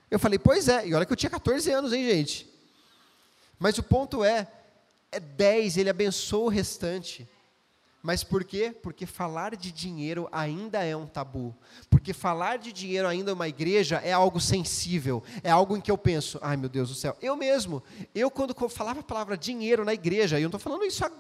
Eu 0.09 0.19
falei, 0.19 0.39
pois 0.39 0.67
é, 0.67 0.87
e 0.87 0.93
olha 0.93 1.05
que 1.05 1.11
eu 1.11 1.17
tinha 1.17 1.29
14 1.29 1.71
anos, 1.71 1.91
hein, 1.91 2.07
gente? 2.07 2.47
Mas 3.57 3.77
o 3.77 3.83
ponto 3.83 4.23
é, 4.23 4.47
é 5.11 5.19
10, 5.19 5.77
ele 5.77 5.89
abençoa 5.89 6.45
o 6.45 6.49
restante. 6.49 7.27
Mas 8.05 8.23
por 8.23 8.43
quê? 8.43 8.71
Porque 8.83 9.07
falar 9.07 9.55
de 9.55 9.71
dinheiro 9.71 10.29
ainda 10.31 10.83
é 10.83 10.95
um 10.95 11.07
tabu. 11.07 11.55
Porque 11.89 12.13
falar 12.13 12.59
de 12.59 12.71
dinheiro 12.71 13.07
ainda 13.07 13.33
uma 13.33 13.47
igreja 13.47 13.95
é 13.97 14.11
algo 14.11 14.39
sensível. 14.39 15.23
É 15.41 15.49
algo 15.49 15.75
em 15.75 15.81
que 15.81 15.89
eu 15.89 15.97
penso, 15.97 16.37
ai 16.39 16.55
meu 16.55 16.69
Deus 16.69 16.89
do 16.89 16.93
céu. 16.93 17.17
Eu 17.19 17.35
mesmo, 17.35 17.81
eu 18.13 18.29
quando 18.29 18.53
falava 18.69 18.99
a 18.99 19.03
palavra 19.03 19.35
dinheiro 19.35 19.83
na 19.83 19.91
igreja, 19.91 20.37
eu 20.37 20.43
não 20.43 20.55
estou 20.55 20.59
falando 20.59 20.85
isso 20.85 21.03
há, 21.03 21.11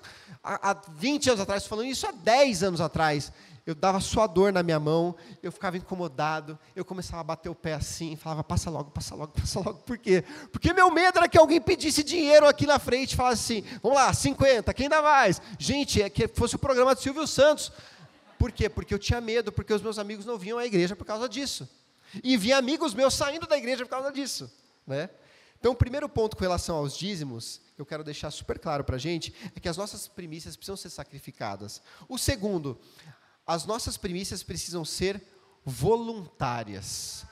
há 0.43 0.79
20 0.87 1.31
anos 1.31 1.41
atrás, 1.41 1.63
estou 1.63 1.75
falando 1.75 1.89
isso 1.89 2.05
há 2.05 2.11
10 2.11 2.61
anos 2.61 2.79
atrás 2.79 3.33
eu 3.65 3.73
dava 3.73 3.99
suador 3.99 4.53
na 4.53 4.61
minha 4.61 4.79
mão, 4.79 5.15
eu 5.41 5.51
ficava 5.51 5.75
incomodado, 5.75 6.57
eu 6.75 6.85
começava 6.85 7.21
a 7.21 7.23
bater 7.23 7.49
o 7.49 7.55
pé 7.55 7.73
assim, 7.73 8.15
falava, 8.15 8.43
passa 8.43 8.69
logo, 8.69 8.91
passa 8.91 9.15
logo, 9.15 9.31
passa 9.39 9.59
logo. 9.59 9.79
Por 9.79 9.97
quê? 9.97 10.23
Porque 10.51 10.71
meu 10.71 10.91
medo 10.91 11.17
era 11.17 11.27
que 11.27 11.37
alguém 11.37 11.59
pedisse 11.59 12.03
dinheiro 12.03 12.47
aqui 12.47 12.67
na 12.67 12.77
frente 12.77 13.13
e 13.13 13.15
falasse 13.15 13.59
assim, 13.61 13.79
vamos 13.81 13.97
lá, 13.97 14.13
50, 14.13 14.71
quem 14.73 14.87
dá 14.87 15.01
mais? 15.01 15.41
Gente, 15.57 16.01
é 16.01 16.09
que 16.09 16.27
fosse 16.27 16.55
o 16.55 16.59
programa 16.59 16.93
do 16.93 17.01
Silvio 17.01 17.25
Santos. 17.25 17.71
Por 18.37 18.51
quê? 18.51 18.69
Porque 18.69 18.93
eu 18.93 18.99
tinha 18.99 19.19
medo, 19.19 19.51
porque 19.51 19.73
os 19.73 19.81
meus 19.81 19.97
amigos 19.97 20.25
não 20.25 20.37
vinham 20.37 20.59
à 20.59 20.65
igreja 20.65 20.95
por 20.95 21.05
causa 21.05 21.27
disso. 21.27 21.67
E 22.23 22.37
vi 22.37 22.53
amigos 22.53 22.93
meus 22.93 23.15
saindo 23.15 23.47
da 23.47 23.57
igreja 23.57 23.83
por 23.83 23.89
causa 23.89 24.11
disso. 24.11 24.51
Né? 24.85 25.09
Então, 25.59 25.71
o 25.71 25.75
primeiro 25.75 26.07
ponto 26.07 26.37
com 26.37 26.43
relação 26.43 26.75
aos 26.77 26.95
dízimos, 26.95 27.59
que 27.75 27.81
eu 27.81 27.85
quero 27.85 28.03
deixar 28.03 28.29
super 28.29 28.59
claro 28.59 28.83
para 28.83 28.97
a 28.97 28.99
gente, 28.99 29.33
é 29.55 29.59
que 29.59 29.67
as 29.67 29.77
nossas 29.77 30.07
primícias 30.07 30.55
precisam 30.55 30.77
ser 30.77 30.91
sacrificadas. 30.91 31.81
O 32.07 32.19
segundo, 32.19 32.79
as 33.45 33.65
nossas 33.65 33.97
primícias 33.97 34.43
precisam 34.43 34.83
ser 34.83 35.21
voluntárias. 35.63 37.25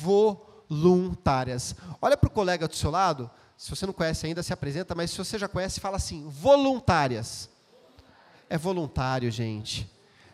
Voluntárias. 0.00 1.74
Olha 2.00 2.16
para 2.16 2.28
o 2.28 2.32
colega 2.32 2.68
do 2.68 2.76
seu 2.76 2.90
lado, 2.90 3.30
se 3.56 3.70
você 3.70 3.86
não 3.86 3.92
conhece 3.92 4.26
ainda, 4.26 4.42
se 4.42 4.52
apresenta, 4.52 4.94
mas 4.94 5.10
se 5.10 5.18
você 5.18 5.38
já 5.38 5.48
conhece, 5.48 5.80
fala 5.80 5.96
assim: 5.96 6.28
voluntárias. 6.28 7.48
É 8.48 8.58
voluntário, 8.58 9.30
gente. 9.30 9.90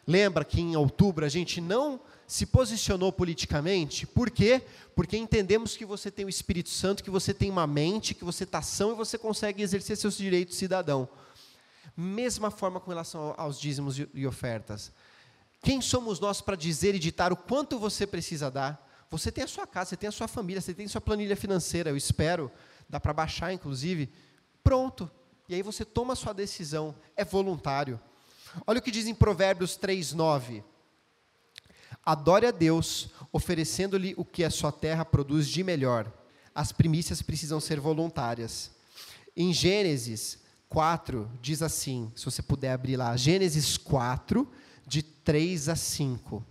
Lembra 0.06 0.44
que 0.44 0.60
em 0.60 0.74
outubro 0.74 1.24
a 1.24 1.28
gente 1.28 1.60
não 1.60 2.00
se 2.26 2.44
posicionou 2.44 3.10
politicamente, 3.10 4.06
por 4.06 4.30
quê? 4.30 4.62
Porque 4.94 5.16
entendemos 5.16 5.76
que 5.76 5.86
você 5.86 6.10
tem 6.10 6.26
o 6.26 6.28
Espírito 6.28 6.68
Santo, 6.68 7.02
que 7.02 7.10
você 7.10 7.32
tem 7.32 7.50
uma 7.50 7.66
mente, 7.66 8.14
que 8.14 8.24
você 8.24 8.44
está 8.44 8.60
são 8.60 8.92
e 8.92 8.94
você 8.94 9.16
consegue 9.16 9.62
exercer 9.62 9.96
seus 9.96 10.16
direitos 10.16 10.56
cidadão. 10.56 11.08
Mesma 11.96 12.50
forma 12.50 12.80
com 12.80 12.90
relação 12.90 13.34
aos 13.36 13.58
dízimos 13.58 13.96
e 14.12 14.26
ofertas. 14.26 14.92
Quem 15.62 15.80
somos 15.80 16.20
nós 16.20 16.40
para 16.40 16.56
dizer 16.56 16.94
e 16.94 16.98
ditar 16.98 17.32
o 17.32 17.36
quanto 17.36 17.78
você 17.78 18.06
precisa 18.06 18.50
dar? 18.50 18.86
Você 19.10 19.32
tem 19.32 19.44
a 19.44 19.48
sua 19.48 19.66
casa, 19.66 19.90
você 19.90 19.96
tem 19.96 20.08
a 20.08 20.12
sua 20.12 20.28
família, 20.28 20.60
você 20.60 20.74
tem 20.74 20.86
a 20.86 20.88
sua 20.88 21.00
planilha 21.00 21.36
financeira, 21.36 21.90
eu 21.90 21.96
espero, 21.96 22.50
dá 22.88 23.00
para 23.00 23.12
baixar 23.12 23.52
inclusive. 23.52 24.10
Pronto. 24.62 25.10
E 25.48 25.54
aí 25.54 25.62
você 25.62 25.84
toma 25.84 26.12
a 26.12 26.16
sua 26.16 26.32
decisão, 26.32 26.94
é 27.16 27.24
voluntário. 27.24 27.98
Olha 28.66 28.78
o 28.78 28.82
que 28.82 28.90
diz 28.90 29.06
em 29.06 29.14
Provérbios 29.14 29.78
3:9. 29.78 30.62
Adore 32.04 32.46
a 32.46 32.50
Deus, 32.50 33.10
oferecendo-lhe 33.32 34.14
o 34.16 34.24
que 34.24 34.44
a 34.44 34.50
sua 34.50 34.72
terra 34.72 35.04
produz 35.04 35.48
de 35.48 35.64
melhor. 35.64 36.10
As 36.54 36.72
primícias 36.72 37.20
precisam 37.22 37.60
ser 37.60 37.80
voluntárias. 37.80 38.70
Em 39.36 39.52
Gênesis 39.52 40.38
4 40.68 41.30
diz 41.40 41.62
assim, 41.62 42.12
se 42.14 42.24
você 42.24 42.42
puder 42.42 42.72
abrir 42.72 42.96
lá, 42.96 43.16
Gênesis 43.16 43.76
4 43.76 44.50
de 44.88 45.02
3 45.02 45.68
a 45.68 45.76
5. 45.76 46.44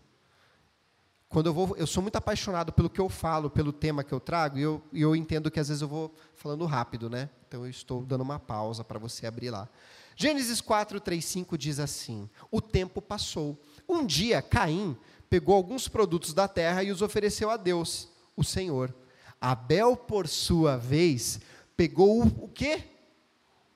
Quando 1.27 1.48
eu 1.48 1.53
vou, 1.53 1.75
eu 1.75 1.88
sou 1.88 2.01
muito 2.01 2.15
apaixonado 2.15 2.72
pelo 2.72 2.89
que 2.89 3.01
eu 3.01 3.10
falo, 3.10 3.50
pelo 3.50 3.74
tema 3.74 4.03
que 4.03 4.13
eu 4.13 4.20
trago, 4.20 4.58
e 4.58 4.62
eu, 4.62 4.82
e 4.94 5.01
eu 5.01 5.15
entendo 5.15 5.51
que 5.51 5.60
às 5.60 5.67
vezes 5.67 5.82
eu 5.82 5.88
vou 5.88 6.15
falando 6.36 6.63
rápido, 6.65 7.10
né? 7.10 7.29
Então 7.48 7.65
eu 7.65 7.70
estou 7.70 8.06
dando 8.06 8.22
uma 8.22 8.39
pausa 8.39 8.84
para 8.84 8.98
você 8.98 9.25
abrir 9.25 9.50
lá. 9.50 9.67
Gênesis 10.15 10.62
4, 10.62 11.01
3, 11.01 11.25
5 11.25 11.58
diz 11.58 11.79
assim: 11.79 12.29
O 12.50 12.62
tempo 12.62 13.01
passou. 13.01 13.60
Um 13.89 14.06
dia, 14.06 14.41
Caim 14.41 14.96
pegou 15.29 15.56
alguns 15.56 15.88
produtos 15.88 16.34
da 16.34 16.48
terra 16.48 16.84
e 16.84 16.91
os 16.91 17.01
ofereceu 17.01 17.50
a 17.50 17.58
Deus, 17.58 18.08
o 18.36 18.44
Senhor. 18.44 18.96
Abel, 19.41 19.98
por 19.98 20.27
sua 20.27 20.77
vez, 20.77 21.39
pegou 21.75 22.24
o, 22.24 22.27
o 22.46 22.48
quê? 22.48 22.84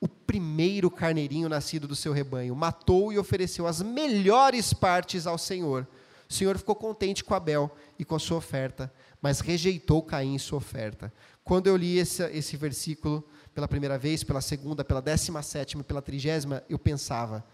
O 0.02 0.08
primeiro 0.08 0.90
carneirinho 0.90 1.48
nascido 1.48 1.86
do 1.86 1.94
seu 1.94 2.12
rebanho, 2.12 2.56
matou 2.56 3.12
e 3.12 3.18
ofereceu 3.18 3.68
as 3.68 3.80
melhores 3.80 4.72
partes 4.74 5.28
ao 5.28 5.38
Senhor. 5.38 5.86
O 6.28 6.32
Senhor 6.32 6.58
ficou 6.58 6.74
contente 6.74 7.22
com 7.22 7.34
Abel 7.34 7.70
e 7.96 8.04
com 8.04 8.16
a 8.16 8.18
sua 8.18 8.38
oferta, 8.38 8.92
mas 9.20 9.38
rejeitou 9.38 10.02
Caim 10.02 10.34
e 10.34 10.40
sua 10.40 10.58
oferta. 10.58 11.12
Quando 11.44 11.68
eu 11.68 11.76
li 11.76 11.98
esse, 11.98 12.20
esse 12.32 12.56
versículo 12.56 13.24
pela 13.54 13.68
primeira 13.68 13.96
vez, 13.96 14.24
pela 14.24 14.40
segunda, 14.40 14.84
pela 14.84 15.00
décima 15.00 15.40
sétima, 15.40 15.84
pela 15.84 16.02
trigésima, 16.02 16.64
eu 16.68 16.80
pensava: 16.80 17.46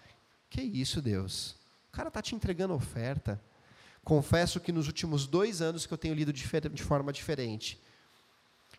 que 0.48 0.62
isso, 0.62 1.02
Deus? 1.02 1.50
O 1.90 1.92
cara 1.92 2.08
está 2.08 2.22
te 2.22 2.34
entregando 2.34 2.72
oferta. 2.72 3.38
Confesso 4.02 4.58
que 4.58 4.72
nos 4.72 4.86
últimos 4.86 5.26
dois 5.26 5.60
anos 5.60 5.84
que 5.84 5.92
eu 5.92 5.98
tenho 5.98 6.14
lido 6.14 6.32
de, 6.32 6.42
de 6.72 6.82
forma 6.82 7.12
diferente. 7.12 7.78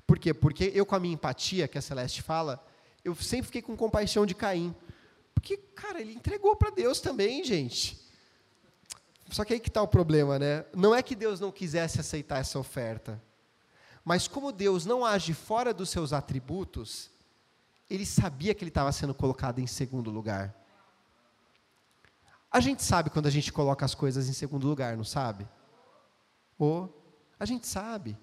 Por 0.07 0.17
quê? 0.17 0.33
Porque 0.33 0.71
eu, 0.73 0.87
com 0.87 0.95
a 0.95 0.99
minha 0.99 1.13
empatia, 1.13 1.67
que 1.67 1.77
a 1.77 1.81
Celeste 1.83 2.23
fala, 2.23 2.65
eu 3.03 3.15
sempre 3.15 3.45
fiquei 3.45 3.61
com 3.61 3.75
compaixão 3.75 4.25
de 4.25 4.35
Caim. 4.35 4.75
Porque, 5.33 5.57
cara, 5.57 6.01
ele 6.01 6.13
entregou 6.13 6.55
para 6.55 6.69
Deus 6.69 6.99
também, 6.99 7.43
gente. 7.43 7.99
Só 9.31 9.45
que 9.45 9.53
aí 9.53 9.59
que 9.59 9.69
está 9.69 9.81
o 9.81 9.87
problema, 9.87 10.39
né? 10.39 10.65
Não 10.75 10.93
é 10.93 11.01
que 11.01 11.15
Deus 11.15 11.39
não 11.39 11.51
quisesse 11.51 11.99
aceitar 11.99 12.39
essa 12.39 12.59
oferta. 12.59 13.21
Mas 14.03 14.27
como 14.27 14.51
Deus 14.51 14.85
não 14.85 15.05
age 15.05 15.33
fora 15.33 15.73
dos 15.73 15.89
seus 15.89 16.13
atributos, 16.13 17.11
ele 17.89 18.05
sabia 18.05 18.53
que 18.53 18.63
ele 18.63 18.69
estava 18.69 18.91
sendo 18.91 19.13
colocado 19.13 19.59
em 19.59 19.67
segundo 19.67 20.09
lugar. 20.09 20.55
A 22.51 22.59
gente 22.59 22.83
sabe 22.83 23.09
quando 23.09 23.27
a 23.27 23.31
gente 23.31 23.53
coloca 23.53 23.85
as 23.85 23.93
coisas 23.93 24.27
em 24.27 24.33
segundo 24.33 24.67
lugar, 24.67 24.97
não 24.97 25.03
sabe? 25.03 25.47
Ou 26.57 26.91
a 27.39 27.45
gente 27.45 27.67
sabe. 27.67 28.17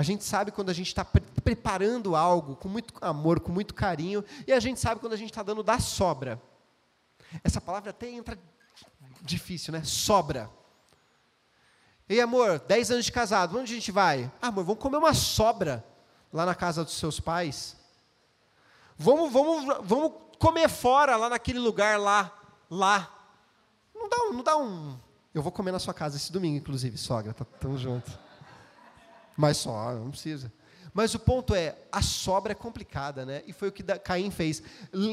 A 0.00 0.02
gente 0.02 0.24
sabe 0.24 0.50
quando 0.50 0.70
a 0.70 0.72
gente 0.72 0.86
está 0.86 1.04
pre 1.04 1.20
preparando 1.20 2.16
algo 2.16 2.56
com 2.56 2.70
muito 2.70 2.94
amor, 3.02 3.38
com 3.38 3.52
muito 3.52 3.74
carinho, 3.74 4.24
e 4.46 4.52
a 4.52 4.58
gente 4.58 4.80
sabe 4.80 4.98
quando 4.98 5.12
a 5.12 5.16
gente 5.16 5.28
está 5.28 5.42
dando 5.42 5.62
da 5.62 5.78
sobra. 5.78 6.40
Essa 7.44 7.60
palavra 7.60 7.90
até 7.90 8.08
entra 8.08 8.38
difícil, 9.20 9.74
né? 9.74 9.84
Sobra. 9.84 10.48
Ei, 12.08 12.18
amor, 12.18 12.60
10 12.60 12.92
anos 12.92 13.04
de 13.04 13.12
casado, 13.12 13.58
onde 13.58 13.72
a 13.72 13.74
gente 13.74 13.92
vai? 13.92 14.32
Ah, 14.40 14.48
amor, 14.48 14.64
vamos 14.64 14.80
comer 14.80 14.96
uma 14.96 15.12
sobra 15.12 15.84
lá 16.32 16.46
na 16.46 16.54
casa 16.54 16.82
dos 16.82 16.94
seus 16.94 17.20
pais. 17.20 17.76
Vamos, 18.96 19.30
vamos, 19.30 19.66
vamos 19.84 20.12
comer 20.38 20.70
fora, 20.70 21.14
lá 21.14 21.28
naquele 21.28 21.58
lugar 21.58 22.00
lá, 22.00 22.32
lá. 22.70 23.14
Não 23.94 24.08
dá, 24.08 24.16
não 24.32 24.42
dá 24.42 24.56
um, 24.56 24.98
Eu 25.34 25.42
vou 25.42 25.52
comer 25.52 25.72
na 25.72 25.78
sua 25.78 25.92
casa 25.92 26.16
esse 26.16 26.32
domingo, 26.32 26.56
inclusive, 26.56 26.96
sogra, 26.96 27.34
tá, 27.34 27.44
tamo 27.44 27.76
junto. 27.76 28.29
Mas 29.40 29.56
só, 29.56 29.94
não 29.94 30.10
precisa. 30.10 30.52
Mas 30.92 31.14
o 31.14 31.18
ponto 31.18 31.54
é, 31.54 31.74
a 31.90 32.02
sobra 32.02 32.52
é 32.52 32.54
complicada, 32.54 33.24
né? 33.24 33.42
E 33.46 33.54
foi 33.54 33.68
o 33.68 33.72
que 33.72 33.82
Caim 33.82 34.30
fez. 34.30 34.62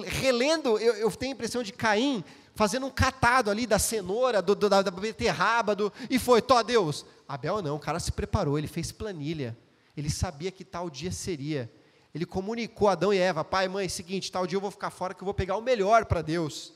Relendo, 0.05 0.77
eu, 0.79 0.95
eu 0.95 1.11
tenho 1.11 1.31
a 1.31 1.35
impressão 1.35 1.63
de 1.63 1.71
Caim 1.71 2.25
fazendo 2.53 2.87
um 2.87 2.89
catado 2.89 3.49
ali 3.49 3.65
da 3.65 3.79
cenoura, 3.79 4.41
do, 4.41 4.53
do, 4.53 4.67
da, 4.67 4.81
da 4.81 4.91
beterraba, 4.91 5.73
do, 5.75 5.93
e 6.09 6.19
foi, 6.19 6.41
tó 6.41 6.61
Deus. 6.61 7.05
Abel 7.25 7.61
não, 7.61 7.77
o 7.77 7.79
cara 7.79 7.99
se 7.99 8.11
preparou, 8.11 8.57
ele 8.57 8.67
fez 8.67 8.91
planilha. 8.91 9.55
Ele 9.95 10.09
sabia 10.09 10.51
que 10.51 10.65
tal 10.65 10.89
dia 10.89 11.11
seria. 11.11 11.71
Ele 12.13 12.25
comunicou 12.25 12.89
a 12.89 12.93
Adão 12.93 13.13
e 13.13 13.17
Eva, 13.17 13.45
pai, 13.45 13.69
mãe, 13.69 13.87
seguinte, 13.87 14.31
tal 14.31 14.45
dia 14.45 14.57
eu 14.57 14.61
vou 14.61 14.71
ficar 14.71 14.89
fora 14.89 15.13
que 15.13 15.21
eu 15.21 15.25
vou 15.25 15.33
pegar 15.33 15.55
o 15.55 15.61
melhor 15.61 16.05
para 16.05 16.21
Deus. 16.21 16.73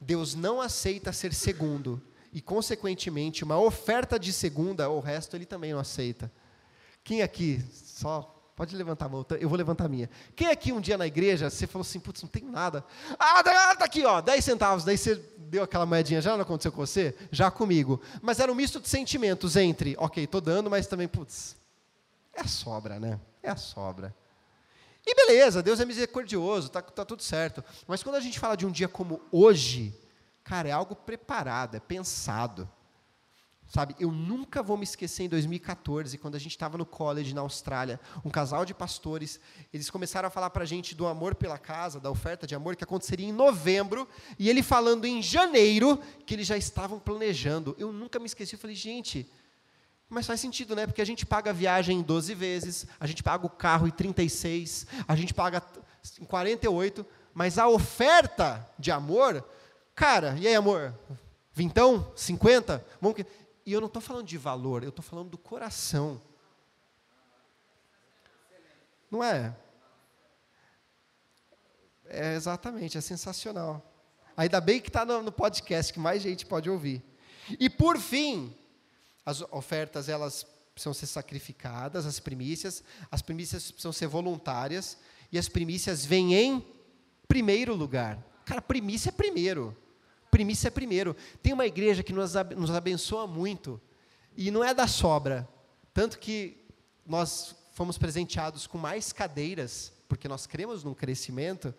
Deus 0.00 0.34
não 0.34 0.62
aceita 0.62 1.12
ser 1.12 1.34
segundo. 1.34 2.00
E, 2.32 2.40
consequentemente, 2.40 3.44
uma 3.44 3.58
oferta 3.58 4.18
de 4.18 4.32
segunda, 4.32 4.88
o 4.88 5.00
resto 5.00 5.36
ele 5.36 5.44
também 5.44 5.72
não 5.72 5.80
aceita. 5.80 6.32
Quem 7.04 7.22
aqui, 7.22 7.62
só 7.72 8.42
Pode 8.54 8.76
levantar 8.76 9.06
a 9.06 9.08
mão, 9.08 9.24
eu 9.40 9.48
vou 9.48 9.56
levantar 9.56 9.86
a 9.86 9.88
minha. 9.88 10.10
Quem 10.36 10.48
aqui 10.48 10.72
um 10.72 10.80
dia 10.80 10.98
na 10.98 11.06
igreja, 11.06 11.48
você 11.48 11.66
falou 11.66 11.82
assim, 11.82 11.98
putz, 11.98 12.22
não 12.22 12.28
tem 12.28 12.44
nada. 12.44 12.84
Ah, 13.18 13.42
tá, 13.42 13.76
tá 13.76 13.84
aqui, 13.86 14.04
ó, 14.04 14.20
10 14.20 14.44
centavos. 14.44 14.84
Daí 14.84 14.98
você 14.98 15.14
deu 15.38 15.62
aquela 15.62 15.86
moedinha, 15.86 16.20
já 16.20 16.34
não 16.34 16.42
aconteceu 16.42 16.70
com 16.70 16.84
você? 16.84 17.16
Já 17.30 17.50
comigo. 17.50 18.00
Mas 18.20 18.40
era 18.40 18.52
um 18.52 18.54
misto 18.54 18.78
de 18.78 18.88
sentimentos 18.88 19.56
entre, 19.56 19.96
ok, 19.98 20.24
estou 20.24 20.40
dando, 20.40 20.68
mas 20.68 20.86
também, 20.86 21.08
putz, 21.08 21.56
é 22.34 22.42
a 22.42 22.46
sobra, 22.46 23.00
né? 23.00 23.18
É 23.42 23.50
a 23.50 23.56
sobra. 23.56 24.14
E 25.04 25.14
beleza, 25.14 25.62
Deus 25.62 25.80
é 25.80 25.84
misericordioso, 25.86 26.68
tá, 26.68 26.82
tá 26.82 27.06
tudo 27.06 27.22
certo. 27.22 27.64
Mas 27.88 28.02
quando 28.02 28.16
a 28.16 28.20
gente 28.20 28.38
fala 28.38 28.54
de 28.54 28.66
um 28.66 28.70
dia 28.70 28.86
como 28.86 29.20
hoje, 29.32 29.92
cara, 30.44 30.68
é 30.68 30.72
algo 30.72 30.94
preparado, 30.94 31.76
é 31.76 31.80
pensado. 31.80 32.68
Sabe, 33.66 33.96
eu 33.98 34.12
nunca 34.12 34.62
vou 34.62 34.76
me 34.76 34.84
esquecer 34.84 35.22
em 35.22 35.28
2014, 35.30 36.18
quando 36.18 36.34
a 36.34 36.38
gente 36.38 36.50
estava 36.50 36.76
no 36.76 36.84
college 36.84 37.34
na 37.34 37.40
Austrália, 37.40 37.98
um 38.22 38.28
casal 38.28 38.66
de 38.66 38.74
pastores, 38.74 39.40
eles 39.72 39.88
começaram 39.88 40.28
a 40.28 40.30
falar 40.30 40.50
para 40.50 40.64
a 40.64 40.66
gente 40.66 40.94
do 40.94 41.06
amor 41.06 41.34
pela 41.34 41.56
casa, 41.56 41.98
da 41.98 42.10
oferta 42.10 42.46
de 42.46 42.54
amor 42.54 42.76
que 42.76 42.84
aconteceria 42.84 43.26
em 43.26 43.32
novembro, 43.32 44.06
e 44.38 44.50
ele 44.50 44.62
falando 44.62 45.06
em 45.06 45.22
janeiro 45.22 45.98
que 46.26 46.34
eles 46.34 46.46
já 46.46 46.56
estavam 46.56 46.98
planejando. 46.98 47.74
Eu 47.78 47.90
nunca 47.92 48.18
me 48.18 48.26
esqueci, 48.26 48.54
eu 48.54 48.58
falei, 48.58 48.76
gente, 48.76 49.26
mas 50.06 50.26
faz 50.26 50.38
sentido, 50.40 50.76
né? 50.76 50.86
Porque 50.86 51.00
a 51.00 51.06
gente 51.06 51.24
paga 51.24 51.48
a 51.48 51.54
viagem 51.54 52.00
em 52.00 52.02
12 52.02 52.34
vezes, 52.34 52.86
a 53.00 53.06
gente 53.06 53.22
paga 53.22 53.46
o 53.46 53.48
carro 53.48 53.86
em 53.86 53.90
36, 53.90 54.86
a 55.08 55.16
gente 55.16 55.32
paga 55.32 55.62
em 56.20 56.24
48, 56.26 57.06
mas 57.32 57.56
a 57.56 57.66
oferta 57.66 58.68
de 58.78 58.90
amor, 58.90 59.42
cara, 60.02 60.36
e 60.40 60.48
aí, 60.48 60.54
amor? 60.56 60.92
Vintão? 61.52 62.12
50? 62.16 62.84
Vamos 63.00 63.14
que 63.14 63.24
e 63.64 63.72
eu 63.72 63.80
não 63.80 63.86
estou 63.86 64.02
falando 64.02 64.26
de 64.26 64.36
valor, 64.36 64.82
eu 64.82 64.88
estou 64.88 65.04
falando 65.04 65.30
do 65.30 65.38
coração. 65.38 66.20
Não 69.08 69.22
é? 69.22 69.54
É 72.06 72.34
exatamente, 72.34 72.98
é 72.98 73.00
sensacional. 73.00 73.80
Ainda 74.36 74.60
bem 74.60 74.80
que 74.80 74.88
está 74.88 75.04
no, 75.04 75.22
no, 75.22 75.30
podcast, 75.30 75.92
que 75.92 76.00
mais 76.00 76.20
gente 76.20 76.44
pode 76.46 76.68
ouvir. 76.68 77.00
E 77.60 77.70
por 77.70 77.96
fim, 77.96 78.52
as 79.24 79.40
ofertas 79.52 80.08
elas 80.08 80.44
precisam 80.74 80.92
ser 80.92 81.06
sacrificadas, 81.06 82.06
as 82.06 82.18
primícias, 82.18 82.82
as 83.08 83.22
primícias 83.22 83.70
precisam 83.70 83.92
ser 83.92 84.08
voluntárias, 84.08 84.98
e 85.30 85.38
as 85.38 85.48
primícias 85.48 86.04
vêm 86.04 86.34
em 86.34 86.66
primeiro 87.28 87.76
lugar. 87.76 88.18
Cara, 88.44 88.60
primícia 88.60 89.10
é 89.10 89.12
primeiro 89.12 89.80
primícia 90.32 90.68
é 90.68 90.70
primeiro. 90.70 91.14
Tem 91.42 91.52
uma 91.52 91.66
igreja 91.66 92.02
que 92.02 92.12
nos, 92.12 92.34
abençoa 92.34 93.26
muito, 93.26 93.80
e 94.34 94.50
não 94.50 94.64
é 94.64 94.72
da 94.72 94.88
sobra. 94.88 95.46
Tanto 95.92 96.18
que 96.18 96.56
nós 97.06 97.54
fomos 97.72 97.98
presenteados 97.98 98.66
com 98.66 98.78
mais 98.78 99.12
cadeiras, 99.12 99.92
porque 100.08 100.26
nós 100.26 100.46
cremos 100.46 100.82
num 100.82 100.94
crescimento. 100.94 101.74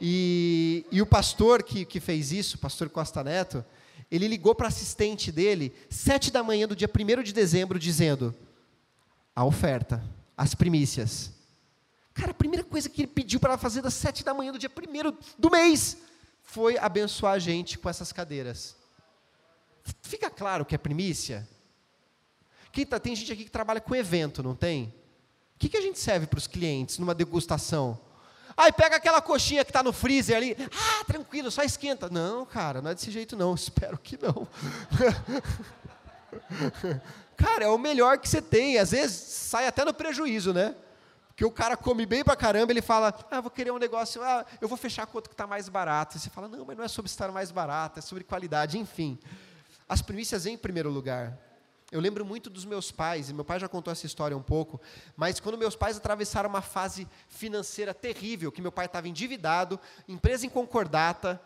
E, 0.00 0.86
e 0.90 1.02
o 1.02 1.06
pastor 1.06 1.64
que, 1.64 1.84
que 1.84 1.98
fez 1.98 2.30
isso, 2.30 2.56
o 2.56 2.60
pastor 2.60 2.88
Costa 2.88 3.24
Neto, 3.24 3.64
ele 4.08 4.28
ligou 4.28 4.54
para 4.54 4.68
assistente 4.68 5.32
dele, 5.32 5.74
sete 5.90 6.30
da 6.30 6.44
manhã 6.44 6.68
do 6.68 6.76
dia 6.76 6.88
1 6.88 7.22
de 7.24 7.32
dezembro, 7.32 7.76
dizendo: 7.76 8.32
a 9.34 9.44
oferta, 9.44 10.02
as 10.36 10.54
primícias. 10.54 11.32
Cara, 12.14 12.30
a 12.30 12.34
primeira 12.34 12.62
coisa 12.62 12.88
que 12.88 13.02
ele 13.02 13.08
pediu 13.08 13.40
para 13.40 13.50
ela 13.50 13.58
fazer 13.58 13.82
das 13.82 13.94
sete 13.94 14.24
da 14.24 14.32
manhã 14.32 14.52
do 14.52 14.58
dia 14.60 14.70
1 14.70 15.16
do 15.36 15.50
mês 15.50 15.96
foi 16.50 16.76
abençoar 16.78 17.34
a 17.34 17.38
gente 17.38 17.78
com 17.78 17.88
essas 17.88 18.12
cadeiras. 18.12 18.74
Fica 20.02 20.28
claro 20.28 20.64
que 20.64 20.74
é 20.74 20.78
primícia? 20.78 21.48
Quem 22.72 22.84
tá, 22.84 22.98
tem 22.98 23.14
gente 23.14 23.32
aqui 23.32 23.44
que 23.44 23.50
trabalha 23.50 23.80
com 23.80 23.94
evento, 23.94 24.42
não 24.42 24.56
tem? 24.56 24.92
O 25.54 25.58
que, 25.60 25.68
que 25.68 25.76
a 25.76 25.80
gente 25.80 26.00
serve 26.00 26.26
para 26.26 26.38
os 26.38 26.48
clientes 26.48 26.98
numa 26.98 27.14
degustação? 27.14 27.96
Aí 28.56 28.72
pega 28.72 28.96
aquela 28.96 29.22
coxinha 29.22 29.64
que 29.64 29.70
está 29.70 29.80
no 29.80 29.92
freezer 29.92 30.36
ali, 30.36 30.56
ah, 30.58 31.04
tranquilo, 31.04 31.52
só 31.52 31.62
esquenta. 31.62 32.10
Não, 32.10 32.44
cara, 32.44 32.82
não 32.82 32.90
é 32.90 32.94
desse 32.94 33.12
jeito 33.12 33.36
não, 33.36 33.54
espero 33.54 33.96
que 33.96 34.18
não. 34.20 34.48
cara, 37.36 37.64
é 37.64 37.68
o 37.68 37.78
melhor 37.78 38.18
que 38.18 38.28
você 38.28 38.42
tem, 38.42 38.76
às 38.76 38.90
vezes 38.90 39.16
sai 39.16 39.68
até 39.68 39.84
no 39.84 39.94
prejuízo, 39.94 40.52
né? 40.52 40.74
Que 41.40 41.44
o 41.46 41.50
cara 41.50 41.74
come 41.74 42.04
bem 42.04 42.22
pra 42.22 42.36
caramba, 42.36 42.70
ele 42.70 42.82
fala, 42.82 43.18
ah, 43.30 43.40
vou 43.40 43.50
querer 43.50 43.70
um 43.70 43.78
negócio, 43.78 44.22
ah, 44.22 44.44
eu 44.60 44.68
vou 44.68 44.76
fechar 44.76 45.06
com 45.06 45.16
outro 45.16 45.30
que 45.30 45.32
está 45.32 45.46
mais 45.46 45.70
barato. 45.70 46.18
E 46.18 46.20
você 46.20 46.28
fala, 46.28 46.46
não, 46.46 46.66
mas 46.66 46.76
não 46.76 46.84
é 46.84 46.88
sobre 46.88 47.10
estar 47.10 47.32
mais 47.32 47.50
barato, 47.50 47.98
é 47.98 48.02
sobre 48.02 48.24
qualidade, 48.24 48.76
enfim. 48.76 49.18
As 49.88 50.02
primícias 50.02 50.44
em 50.44 50.58
primeiro 50.58 50.90
lugar. 50.90 51.38
Eu 51.90 51.98
lembro 51.98 52.26
muito 52.26 52.50
dos 52.50 52.66
meus 52.66 52.92
pais, 52.92 53.30
e 53.30 53.32
meu 53.32 53.42
pai 53.42 53.58
já 53.58 53.68
contou 53.70 53.90
essa 53.90 54.04
história 54.04 54.36
um 54.36 54.42
pouco, 54.42 54.78
mas 55.16 55.40
quando 55.40 55.56
meus 55.56 55.74
pais 55.74 55.96
atravessaram 55.96 56.50
uma 56.50 56.60
fase 56.60 57.08
financeira 57.26 57.94
terrível, 57.94 58.52
que 58.52 58.60
meu 58.60 58.70
pai 58.70 58.84
estava 58.84 59.08
endividado, 59.08 59.80
empresa 60.06 60.44
em 60.44 60.50
concordata, 60.50 61.40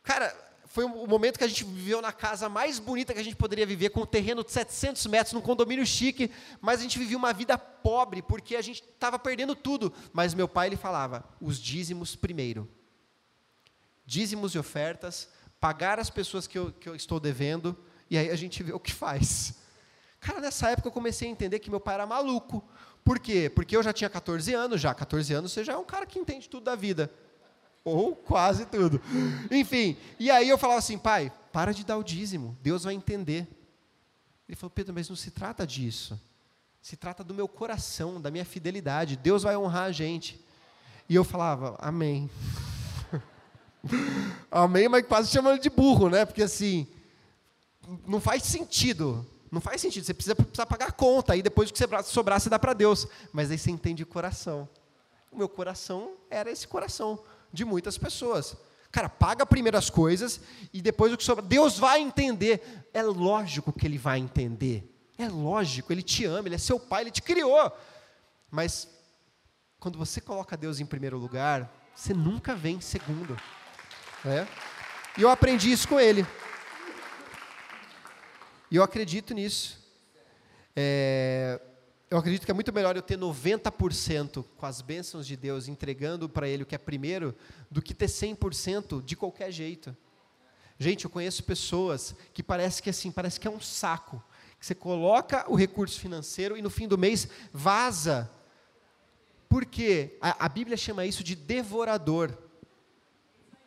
cara, 0.00 0.32
foi 0.66 0.84
o 0.84 1.06
momento 1.06 1.38
que 1.38 1.44
a 1.44 1.48
gente 1.48 1.64
viveu 1.64 2.02
na 2.02 2.12
casa 2.12 2.48
mais 2.48 2.78
bonita 2.78 3.14
que 3.14 3.20
a 3.20 3.24
gente 3.24 3.36
poderia 3.36 3.64
viver, 3.64 3.90
com 3.90 4.00
um 4.00 4.06
terreno 4.06 4.44
de 4.44 4.50
700 4.50 5.06
metros, 5.06 5.32
num 5.32 5.40
condomínio 5.40 5.86
chique, 5.86 6.30
mas 6.60 6.80
a 6.80 6.82
gente 6.82 6.98
vivia 6.98 7.16
uma 7.16 7.32
vida 7.32 7.56
pobre, 7.56 8.20
porque 8.20 8.56
a 8.56 8.62
gente 8.62 8.82
estava 8.82 9.18
perdendo 9.18 9.54
tudo. 9.54 9.92
Mas 10.12 10.34
meu 10.34 10.48
pai, 10.48 10.68
ele 10.68 10.76
falava, 10.76 11.24
os 11.40 11.58
dízimos 11.58 12.16
primeiro. 12.16 12.68
Dízimos 14.04 14.54
e 14.54 14.58
ofertas, 14.58 15.28
pagar 15.60 15.98
as 15.98 16.10
pessoas 16.10 16.46
que 16.46 16.58
eu, 16.58 16.72
que 16.72 16.88
eu 16.88 16.94
estou 16.94 17.18
devendo, 17.18 17.76
e 18.10 18.18
aí 18.18 18.30
a 18.30 18.36
gente 18.36 18.62
vê 18.62 18.72
o 18.72 18.80
que 18.80 18.92
faz. 18.92 19.54
Cara, 20.20 20.40
nessa 20.40 20.70
época 20.70 20.88
eu 20.88 20.92
comecei 20.92 21.28
a 21.28 21.30
entender 21.30 21.58
que 21.58 21.70
meu 21.70 21.80
pai 21.80 21.94
era 21.94 22.06
maluco. 22.06 22.66
Por 23.04 23.20
quê? 23.20 23.48
Porque 23.48 23.76
eu 23.76 23.82
já 23.82 23.92
tinha 23.92 24.10
14 24.10 24.52
anos, 24.52 24.80
já 24.80 24.92
14 24.92 25.32
anos 25.32 25.52
você 25.52 25.62
já 25.62 25.74
é 25.74 25.76
um 25.76 25.84
cara 25.84 26.04
que 26.06 26.18
entende 26.18 26.48
tudo 26.48 26.64
da 26.64 26.74
vida. 26.74 27.12
Ou 27.86 28.16
quase 28.16 28.66
tudo. 28.66 29.00
Enfim, 29.48 29.96
e 30.18 30.28
aí 30.28 30.48
eu 30.48 30.58
falava 30.58 30.80
assim, 30.80 30.98
pai, 30.98 31.32
para 31.52 31.72
de 31.72 31.84
dar 31.84 31.96
o 31.96 32.02
dízimo, 32.02 32.58
Deus 32.60 32.82
vai 32.82 32.94
entender. 32.94 33.46
Ele 34.48 34.56
falou, 34.56 34.72
Pedro, 34.72 34.92
mas 34.92 35.08
não 35.08 35.14
se 35.14 35.30
trata 35.30 35.64
disso. 35.64 36.20
Se 36.82 36.96
trata 36.96 37.22
do 37.22 37.32
meu 37.32 37.46
coração, 37.46 38.20
da 38.20 38.28
minha 38.28 38.44
fidelidade. 38.44 39.16
Deus 39.16 39.44
vai 39.44 39.56
honrar 39.56 39.84
a 39.84 39.92
gente. 39.92 40.44
E 41.08 41.14
eu 41.14 41.22
falava, 41.22 41.76
amém. 41.78 42.28
amém, 44.50 44.88
mas 44.88 45.06
quase 45.06 45.30
chamando 45.30 45.60
de 45.60 45.70
burro, 45.70 46.10
né? 46.10 46.24
Porque 46.24 46.42
assim, 46.42 46.88
não 48.04 48.20
faz 48.20 48.42
sentido. 48.42 49.24
Não 49.48 49.60
faz 49.60 49.80
sentido. 49.80 50.04
Você 50.04 50.12
precisa, 50.12 50.34
precisa 50.34 50.66
pagar 50.66 50.88
a 50.88 50.92
conta. 50.92 51.34
Aí 51.34 51.40
depois 51.40 51.70
que 51.70 51.78
sobrar, 51.78 52.40
você 52.40 52.50
dá 52.50 52.58
para 52.58 52.72
Deus. 52.72 53.06
Mas 53.32 53.48
aí 53.48 53.56
você 53.58 53.70
entende 53.70 54.02
o 54.02 54.06
coração. 54.06 54.68
O 55.30 55.36
meu 55.36 55.48
coração 55.48 56.14
era 56.28 56.50
esse 56.50 56.66
coração 56.66 57.22
de 57.52 57.64
muitas 57.64 57.96
pessoas. 57.98 58.56
Cara, 58.90 59.08
paga 59.08 59.44
primeiro 59.44 59.76
as 59.76 59.90
coisas 59.90 60.40
e 60.72 60.80
depois 60.80 61.12
o 61.12 61.16
que 61.16 61.24
sobra. 61.24 61.44
Deus 61.44 61.78
vai 61.78 62.00
entender. 62.00 62.88
É 62.94 63.02
lógico 63.02 63.72
que 63.72 63.86
Ele 63.86 63.98
vai 63.98 64.18
entender. 64.18 64.92
É 65.18 65.28
lógico, 65.28 65.92
Ele 65.92 66.02
te 66.02 66.24
ama, 66.24 66.48
Ele 66.48 66.54
é 66.54 66.58
seu 66.58 66.78
pai, 66.78 67.02
Ele 67.02 67.10
te 67.10 67.22
criou. 67.22 67.72
Mas, 68.50 68.88
quando 69.78 69.98
você 69.98 70.20
coloca 70.20 70.56
Deus 70.56 70.80
em 70.80 70.86
primeiro 70.86 71.18
lugar, 71.18 71.70
você 71.94 72.12
nunca 72.14 72.54
vem 72.54 72.76
em 72.76 72.80
segundo. 72.80 73.36
É? 74.24 74.46
E 75.18 75.22
eu 75.22 75.30
aprendi 75.30 75.70
isso 75.70 75.88
com 75.88 75.98
Ele. 75.98 76.26
E 78.70 78.76
eu 78.76 78.82
acredito 78.82 79.32
nisso. 79.32 79.78
É, 80.74 81.60
eu 82.08 82.18
acredito 82.18 82.44
que 82.44 82.50
é 82.50 82.54
muito 82.54 82.72
melhor 82.72 82.94
eu 82.94 83.02
ter 83.02 83.18
90% 83.18 84.44
com 84.56 84.66
as 84.66 84.80
bênçãos 84.80 85.26
de 85.26 85.36
Deus 85.36 85.66
entregando 85.66 86.28
para 86.28 86.48
Ele 86.48 86.62
o 86.62 86.66
que 86.66 86.74
é 86.74 86.78
primeiro, 86.78 87.34
do 87.68 87.82
que 87.82 87.92
ter 87.92 88.06
100% 88.06 89.04
de 89.04 89.16
qualquer 89.16 89.50
jeito. 89.50 89.96
Gente, 90.78 91.04
eu 91.04 91.10
conheço 91.10 91.42
pessoas 91.42 92.14
que 92.32 92.42
parece 92.42 92.80
que 92.80 92.90
assim, 92.90 93.10
parece 93.10 93.40
que 93.40 93.48
é 93.48 93.50
um 93.50 93.60
saco. 93.60 94.22
Que 94.58 94.64
você 94.64 94.74
coloca 94.74 95.44
o 95.48 95.56
recurso 95.56 95.98
financeiro 95.98 96.56
e 96.56 96.62
no 96.62 96.70
fim 96.70 96.86
do 96.86 96.96
mês 96.96 97.28
vaza. 97.52 98.30
Por 99.48 99.64
quê? 99.64 100.16
A, 100.20 100.46
a 100.46 100.48
Bíblia 100.48 100.76
chama 100.76 101.06
isso 101.06 101.24
de 101.24 101.34
devorador. 101.34 102.36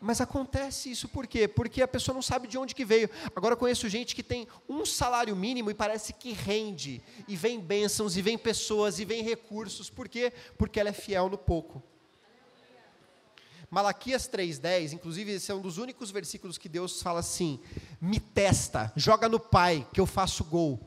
Mas 0.01 0.21
acontece 0.21 0.89
isso 0.89 1.09
por 1.09 1.27
quê? 1.27 1.47
Porque 1.47 1.81
a 1.81 1.88
pessoa 1.88 2.13
não 2.13 2.21
sabe 2.21 2.47
de 2.47 2.57
onde 2.57 2.73
que 2.73 2.85
veio. 2.85 3.09
Agora 3.35 3.53
eu 3.53 3.57
conheço 3.57 3.89
gente 3.89 4.15
que 4.15 4.23
tem 4.23 4.47
um 4.67 4.85
salário 4.85 5.35
mínimo 5.35 5.69
e 5.69 5.73
parece 5.73 6.13
que 6.13 6.31
rende, 6.31 7.01
e 7.27 7.35
vem 7.35 7.59
bênçãos, 7.59 8.15
e 8.15 8.21
vem 8.21 8.38
pessoas, 8.38 8.99
e 8.99 9.05
vem 9.05 9.23
recursos. 9.23 9.89
Por 9.89 10.07
quê? 10.07 10.31
Porque 10.57 10.79
ela 10.79 10.89
é 10.89 10.93
fiel 10.93 11.29
no 11.29 11.38
pouco. 11.38 11.83
Malaquias 13.69 14.27
3,10, 14.27 14.93
inclusive 14.93 15.33
esse 15.33 15.51
é 15.51 15.55
um 15.55 15.62
dos 15.62 15.77
únicos 15.77 16.09
versículos 16.09 16.57
que 16.57 16.69
Deus 16.69 17.01
fala 17.01 17.19
assim: 17.19 17.59
me 18.01 18.19
testa, 18.19 18.91
joga 18.95 19.29
no 19.29 19.39
Pai, 19.39 19.85
que 19.93 19.99
eu 19.99 20.05
faço 20.05 20.43
gol. 20.43 20.79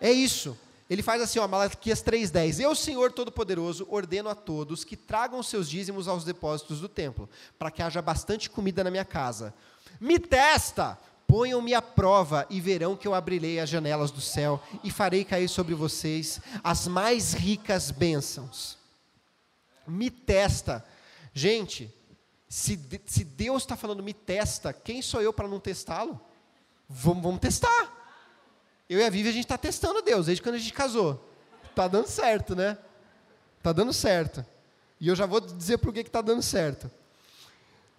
É 0.00 0.10
isso. 0.10 0.56
Ele 0.88 1.02
faz 1.02 1.22
assim, 1.22 1.38
ó, 1.38 1.48
Malaquias 1.48 2.02
3,10. 2.02 2.60
Eu, 2.60 2.74
Senhor 2.74 3.10
Todo-Poderoso, 3.10 3.86
ordeno 3.90 4.28
a 4.28 4.34
todos 4.34 4.84
que 4.84 4.96
tragam 4.96 5.42
seus 5.42 5.68
dízimos 5.68 6.08
aos 6.08 6.24
depósitos 6.24 6.80
do 6.80 6.88
templo, 6.88 7.28
para 7.58 7.70
que 7.70 7.82
haja 7.82 8.02
bastante 8.02 8.50
comida 8.50 8.84
na 8.84 8.90
minha 8.90 9.04
casa. 9.04 9.54
Me 10.00 10.18
testa! 10.18 10.98
Ponham-me 11.26 11.72
à 11.72 11.80
prova 11.80 12.46
e 12.50 12.60
verão 12.60 12.96
que 12.96 13.08
eu 13.08 13.14
abrirei 13.14 13.58
as 13.58 13.68
janelas 13.70 14.10
do 14.10 14.20
céu 14.20 14.62
e 14.84 14.90
farei 14.90 15.24
cair 15.24 15.48
sobre 15.48 15.74
vocês 15.74 16.38
as 16.62 16.86
mais 16.86 17.32
ricas 17.32 17.90
bênçãos. 17.90 18.76
Me 19.86 20.10
testa. 20.10 20.84
Gente, 21.32 21.92
se, 22.46 22.78
se 23.06 23.24
Deus 23.24 23.62
está 23.62 23.74
falando 23.74 24.02
me 24.02 24.12
testa, 24.12 24.72
quem 24.72 25.00
sou 25.00 25.22
eu 25.22 25.32
para 25.32 25.48
não 25.48 25.58
testá-lo? 25.58 26.20
Vamos, 26.88 27.22
vamos 27.22 27.40
testar. 27.40 27.93
Eu 28.88 29.00
e 29.00 29.04
a 29.04 29.10
Vivi, 29.10 29.28
a 29.28 29.32
gente 29.32 29.44
está 29.44 29.56
testando 29.56 30.02
Deus 30.02 30.26
desde 30.26 30.42
quando 30.42 30.56
a 30.56 30.58
gente 30.58 30.72
casou. 30.72 31.30
Está 31.70 31.88
dando 31.88 32.06
certo, 32.06 32.54
né? 32.54 32.76
Está 33.58 33.72
dando 33.72 33.92
certo. 33.92 34.44
E 35.00 35.08
eu 35.08 35.16
já 35.16 35.26
vou 35.26 35.40
dizer 35.40 35.78
por 35.78 35.92
que 35.92 36.00
está 36.00 36.20
dando 36.20 36.42
certo. 36.42 36.90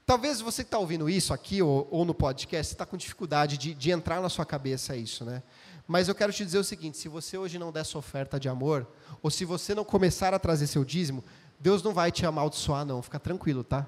Talvez 0.06 0.40
você 0.40 0.64
que 0.64 0.68
está 0.68 0.78
ouvindo 0.78 1.10
isso 1.10 1.34
aqui 1.34 1.64
ou, 1.64 1.88
ou 1.90 2.06
no 2.06 2.14
podcast, 2.14 2.72
está 2.72 2.86
com 2.86 2.96
dificuldade 2.96 3.58
de, 3.58 3.74
de, 3.74 3.90
entrar 3.90 4.22
na 4.22 4.30
sua 4.30 4.46
cabeça 4.46 4.96
isso, 4.96 5.26
né? 5.26 5.42
Mas 5.88 6.08
eu 6.08 6.14
quero 6.14 6.32
te 6.32 6.46
dizer 6.46 6.60
o 6.60 6.64
seguinte: 6.64 6.98
se 6.98 7.10
você 7.10 7.36
hoje 7.36 7.58
não 7.58 7.72
der 7.72 7.84
sua 7.84 8.00
oferta 8.00 8.40
de 8.40 8.48
amor, 8.48 8.88
ou 9.24 9.32
se 9.32 9.44
você 9.44 9.74
não 9.74 9.84
começar 9.84 10.32
a 10.36 10.40
trazer 10.40 10.68
seu 10.68 10.86
dízimo, 10.86 11.24
Deus 11.60 11.82
não 11.82 11.92
vai 11.92 12.12
te 12.12 12.24
amaldiçoar, 12.24 12.86
não. 12.86 13.02
Fica 13.02 13.20
tranquilo, 13.20 13.64
tá? 13.64 13.88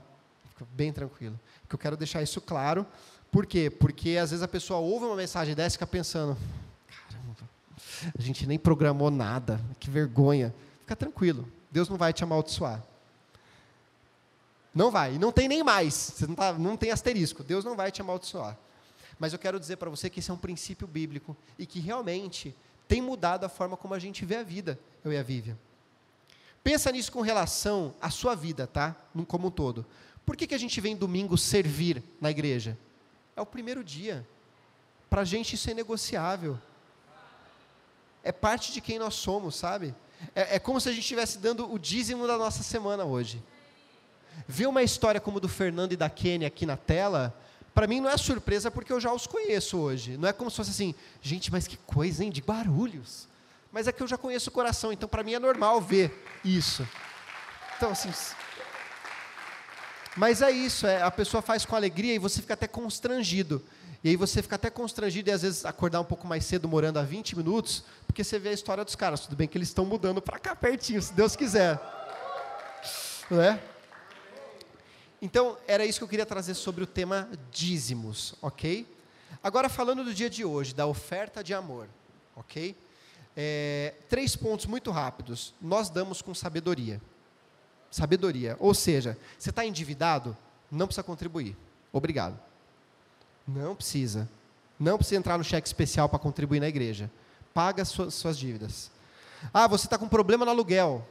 Fica 0.49 0.65
bem 0.73 0.91
tranquilo. 0.91 1.39
Porque 1.61 1.75
eu 1.75 1.79
quero 1.79 1.95
deixar 1.95 2.23
isso 2.23 2.41
claro. 2.41 2.87
Por 3.31 3.45
quê? 3.45 3.69
Porque 3.69 4.17
às 4.17 4.31
vezes 4.31 4.41
a 4.41 4.47
pessoa 4.47 4.79
ouve 4.79 5.05
uma 5.05 5.15
mensagem 5.15 5.53
dessa 5.53 5.75
e 5.75 5.77
fica 5.77 5.85
pensando: 5.85 6.35
a 8.17 8.21
gente 8.21 8.45
nem 8.45 8.57
programou 8.57 9.09
nada, 9.09 9.59
que 9.79 9.89
vergonha. 9.89 10.53
Fica 10.81 10.95
tranquilo, 10.95 11.47
Deus 11.71 11.89
não 11.89 11.97
vai 11.97 12.13
te 12.13 12.23
amaldiçoar. 12.23 12.83
Não 14.73 14.91
vai, 14.91 15.15
e 15.15 15.19
não 15.19 15.31
tem 15.31 15.47
nem 15.47 15.63
mais, 15.63 15.93
você 15.93 16.27
não, 16.27 16.35
tá, 16.35 16.53
não 16.53 16.77
tem 16.77 16.91
asterisco, 16.91 17.43
Deus 17.43 17.65
não 17.65 17.75
vai 17.75 17.91
te 17.91 18.01
amaldiçoar. 18.01 18.57
Mas 19.19 19.33
eu 19.33 19.39
quero 19.39 19.59
dizer 19.59 19.77
para 19.77 19.89
você 19.89 20.09
que 20.09 20.19
esse 20.19 20.29
é 20.29 20.33
um 20.33 20.37
princípio 20.37 20.87
bíblico 20.87 21.35
e 21.57 21.65
que 21.65 21.79
realmente 21.79 22.55
tem 22.87 23.01
mudado 23.01 23.43
a 23.43 23.49
forma 23.49 23.75
como 23.75 23.93
a 23.93 23.99
gente 23.99 24.23
vê 24.25 24.37
a 24.37 24.43
vida, 24.43 24.79
eu 25.03 25.11
e 25.11 25.17
a 25.17 25.23
Vivian. 25.23 25.57
Pensa 26.63 26.91
nisso 26.91 27.11
com 27.11 27.21
relação 27.21 27.93
à 28.01 28.09
sua 28.09 28.35
vida, 28.35 28.67
tá? 28.67 28.95
Como 29.27 29.47
um 29.47 29.51
todo. 29.51 29.85
Por 30.25 30.35
que, 30.35 30.45
que 30.45 30.53
a 30.53 30.59
gente 30.59 30.79
vem 30.81 30.95
domingo 30.95 31.37
servir 31.37 32.03
na 32.19 32.29
igreja? 32.29 32.77
É 33.35 33.41
o 33.41 33.45
primeiro 33.45 33.83
dia. 33.83 34.27
Para 35.09 35.21
a 35.21 35.25
gente 35.25 35.55
isso 35.55 35.69
é 35.69 35.73
negociável 35.73 36.59
é 38.27 38.31
parte 38.33 38.73
de 38.73 38.81
quem 38.81 38.99
nós 38.99 39.13
somos, 39.13 39.55
sabe? 39.55 39.95
É, 40.35 40.55
é 40.55 40.59
como 40.59 40.81
se 40.81 40.89
a 40.89 40.91
gente 40.91 41.01
estivesse 41.01 41.37
dando 41.37 41.71
o 41.71 41.79
dízimo 41.79 42.27
da 42.27 42.37
nossa 42.37 42.61
semana 42.61 43.05
hoje. 43.05 43.41
Ver 44.45 44.67
uma 44.67 44.83
história 44.83 45.21
como 45.21 45.39
do 45.39 45.47
Fernando 45.47 45.93
e 45.93 45.95
da 45.95 46.09
Kenny 46.09 46.45
aqui 46.45 46.65
na 46.65 46.75
tela, 46.75 47.33
para 47.73 47.87
mim 47.87 48.01
não 48.01 48.09
é 48.09 48.17
surpresa 48.17 48.69
porque 48.69 48.91
eu 48.91 48.99
já 48.99 49.13
os 49.13 49.25
conheço 49.25 49.77
hoje. 49.77 50.17
Não 50.17 50.27
é 50.27 50.33
como 50.33 50.51
se 50.51 50.57
fosse 50.57 50.71
assim, 50.71 50.93
gente, 51.21 51.49
mas 51.49 51.67
que 51.67 51.77
coisa, 51.77 52.21
hein, 52.21 52.29
de 52.29 52.41
barulhos. 52.41 53.29
Mas 53.71 53.87
é 53.87 53.93
que 53.93 54.03
eu 54.03 54.07
já 54.07 54.17
conheço 54.17 54.49
o 54.49 54.53
coração, 54.53 54.91
então 54.91 55.07
para 55.07 55.23
mim 55.23 55.33
é 55.33 55.39
normal 55.39 55.79
ver 55.79 56.21
isso. 56.43 56.85
Então, 57.77 57.91
assim. 57.91 58.11
Mas 60.17 60.41
é 60.41 60.49
isso, 60.49 60.87
é, 60.87 61.03
a 61.03 61.11
pessoa 61.11 61.43
faz 61.43 61.63
com 61.63 61.75
alegria 61.75 62.15
e 62.15 62.17
você 62.17 62.41
fica 62.41 62.55
até 62.55 62.67
constrangido. 62.67 63.63
E 64.03 64.09
aí 64.09 64.15
você 64.15 64.41
fica 64.41 64.55
até 64.55 64.67
constrangido 64.67 65.29
e 65.29 65.31
às 65.31 65.43
vezes 65.43 65.63
acordar 65.63 66.01
um 66.01 66.05
pouco 66.05 66.25
mais 66.25 66.43
cedo, 66.43 66.67
morando 66.67 66.97
a 66.97 67.03
20 67.03 67.37
minutos, 67.37 67.83
porque 68.07 68.23
você 68.23 68.39
vê 68.39 68.49
a 68.49 68.53
história 68.53 68.83
dos 68.83 68.95
caras. 68.95 69.21
Tudo 69.21 69.35
bem 69.35 69.47
que 69.47 69.55
eles 69.55 69.67
estão 69.67 69.85
mudando 69.85 70.19
para 70.19 70.39
cá 70.39 70.55
pertinho, 70.55 70.99
se 71.03 71.13
Deus 71.13 71.35
quiser. 71.35 71.79
Não 73.29 73.39
é? 73.39 73.61
Então, 75.21 75.55
era 75.67 75.85
isso 75.85 75.99
que 75.99 76.03
eu 76.03 76.09
queria 76.09 76.25
trazer 76.25 76.55
sobre 76.55 76.83
o 76.83 76.87
tema 76.87 77.29
dízimos, 77.51 78.33
ok? 78.41 78.87
Agora, 79.43 79.69
falando 79.69 80.03
do 80.03 80.13
dia 80.15 80.31
de 80.31 80.43
hoje, 80.43 80.73
da 80.73 80.87
oferta 80.87 81.43
de 81.43 81.53
amor, 81.53 81.87
ok? 82.35 82.75
É, 83.35 83.93
três 84.09 84.35
pontos 84.35 84.65
muito 84.65 84.89
rápidos. 84.89 85.53
Nós 85.61 85.91
damos 85.91 86.23
com 86.23 86.33
sabedoria. 86.33 86.99
Sabedoria. 87.97 88.55
Ou 88.59 88.75
seja, 88.75 89.17
você 89.39 89.49
está 89.49 89.65
endividado? 89.65 90.37
Não 90.71 90.85
precisa 90.85 91.01
contribuir. 91.01 91.57
Obrigado. 91.91 92.39
Não 93.47 93.75
precisa. 93.75 94.29
Não 94.79 94.97
precisa 94.97 95.17
entrar 95.17 95.35
no 95.35 95.43
cheque 95.43 95.67
especial 95.67 96.07
para 96.07 96.19
contribuir 96.19 96.59
na 96.59 96.67
igreja. 96.67 97.09
Paga 97.55 97.81
as 97.81 97.87
suas, 97.87 98.13
suas 98.13 98.37
dívidas. 98.37 98.91
Ah, 99.51 99.65
você 99.65 99.87
está 99.87 99.97
com 99.97 100.07
problema 100.07 100.45
no 100.45 100.51
aluguel. 100.51 101.03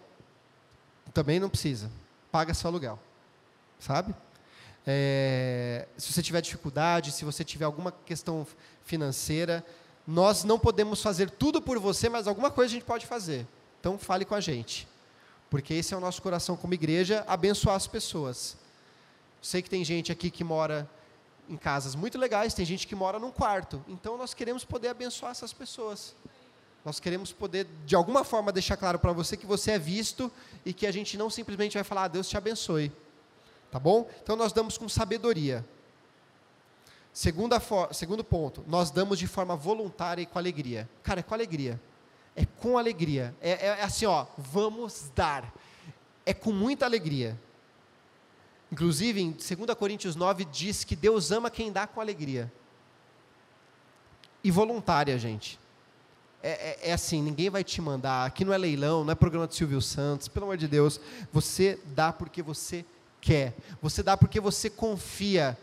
Também 1.12 1.40
não 1.40 1.48
precisa. 1.48 1.90
Paga 2.30 2.54
seu 2.54 2.70
aluguel. 2.70 3.00
Sabe? 3.80 4.14
É, 4.86 5.88
se 5.96 6.12
você 6.12 6.22
tiver 6.22 6.40
dificuldade, 6.40 7.10
se 7.10 7.24
você 7.24 7.42
tiver 7.42 7.64
alguma 7.64 7.90
questão 7.90 8.46
financeira, 8.84 9.66
nós 10.06 10.44
não 10.44 10.56
podemos 10.56 11.02
fazer 11.02 11.30
tudo 11.30 11.60
por 11.60 11.80
você, 11.80 12.08
mas 12.08 12.28
alguma 12.28 12.48
coisa 12.48 12.70
a 12.70 12.74
gente 12.74 12.84
pode 12.84 13.06
fazer. 13.06 13.44
Então 13.80 13.98
fale 13.98 14.24
com 14.24 14.36
a 14.36 14.40
gente. 14.40 14.86
Porque 15.50 15.74
esse 15.74 15.94
é 15.94 15.96
o 15.96 16.00
nosso 16.00 16.20
coração 16.20 16.56
como 16.56 16.74
igreja, 16.74 17.24
abençoar 17.26 17.76
as 17.76 17.86
pessoas. 17.86 18.56
Sei 19.40 19.62
que 19.62 19.70
tem 19.70 19.84
gente 19.84 20.10
aqui 20.10 20.30
que 20.30 20.42
mora 20.42 20.88
em 21.48 21.56
casas 21.56 21.94
muito 21.94 22.18
legais, 22.18 22.54
tem 22.54 22.64
gente 22.64 22.86
que 22.86 22.94
mora 22.94 23.18
num 23.18 23.30
quarto. 23.30 23.84
Então 23.88 24.16
nós 24.16 24.34
queremos 24.34 24.64
poder 24.64 24.88
abençoar 24.88 25.30
essas 25.30 25.52
pessoas. 25.52 26.14
Nós 26.84 27.00
queremos 27.00 27.32
poder, 27.32 27.66
de 27.84 27.96
alguma 27.96 28.24
forma, 28.24 28.52
deixar 28.52 28.76
claro 28.76 28.98
para 28.98 29.12
você 29.12 29.36
que 29.36 29.46
você 29.46 29.72
é 29.72 29.78
visto 29.78 30.30
e 30.64 30.72
que 30.72 30.86
a 30.86 30.92
gente 30.92 31.16
não 31.16 31.28
simplesmente 31.28 31.74
vai 31.74 31.84
falar, 31.84 32.04
ah, 32.04 32.08
Deus 32.08 32.28
te 32.28 32.36
abençoe. 32.36 32.92
Tá 33.70 33.78
bom? 33.78 34.08
Então 34.22 34.36
nós 34.36 34.52
damos 34.52 34.78
com 34.78 34.88
sabedoria. 34.88 35.64
Segunda 37.12 37.60
segundo 37.92 38.22
ponto, 38.22 38.62
nós 38.66 38.90
damos 38.90 39.18
de 39.18 39.26
forma 39.26 39.56
voluntária 39.56 40.22
e 40.22 40.26
com 40.26 40.38
alegria. 40.38 40.88
Cara, 41.02 41.20
é 41.20 41.22
com 41.22 41.34
alegria. 41.34 41.80
É 42.36 42.44
com 42.44 42.76
alegria. 42.76 43.34
É, 43.40 43.50
é, 43.50 43.66
é 43.66 43.82
assim, 43.82 44.04
ó, 44.04 44.26
vamos 44.36 45.10
dar. 45.14 45.52
É 46.24 46.34
com 46.34 46.52
muita 46.52 46.84
alegria. 46.84 47.38
Inclusive, 48.70 49.20
em 49.20 49.30
2 49.30 49.48
Coríntios 49.78 50.14
9 50.14 50.44
diz 50.44 50.84
que 50.84 50.94
Deus 50.94 51.32
ama 51.32 51.50
quem 51.50 51.72
dá 51.72 51.86
com 51.86 52.00
alegria. 52.00 52.52
E 54.44 54.50
voluntária, 54.50 55.18
gente. 55.18 55.58
É, 56.42 56.50
é, 56.50 56.90
é, 56.90 56.92
assim, 56.92 57.22
ninguém 57.22 57.48
vai 57.48 57.64
te 57.64 57.80
mandar. 57.80 58.26
Aqui 58.26 58.44
não 58.44 58.52
é 58.52 58.58
leilão, 58.58 59.02
não 59.02 59.12
é 59.12 59.14
programa 59.14 59.48
de 59.48 59.54
Silvio 59.54 59.80
Santos. 59.80 60.28
Pelo 60.28 60.46
amor 60.46 60.56
de 60.56 60.68
Deus, 60.68 61.00
você 61.32 61.78
dá 61.86 62.12
porque 62.12 62.42
você 62.42 62.84
quer. 63.20 63.56
Você 63.80 64.02
dá 64.02 64.16
porque 64.16 64.38
você 64.38 64.68
confia 64.68 65.58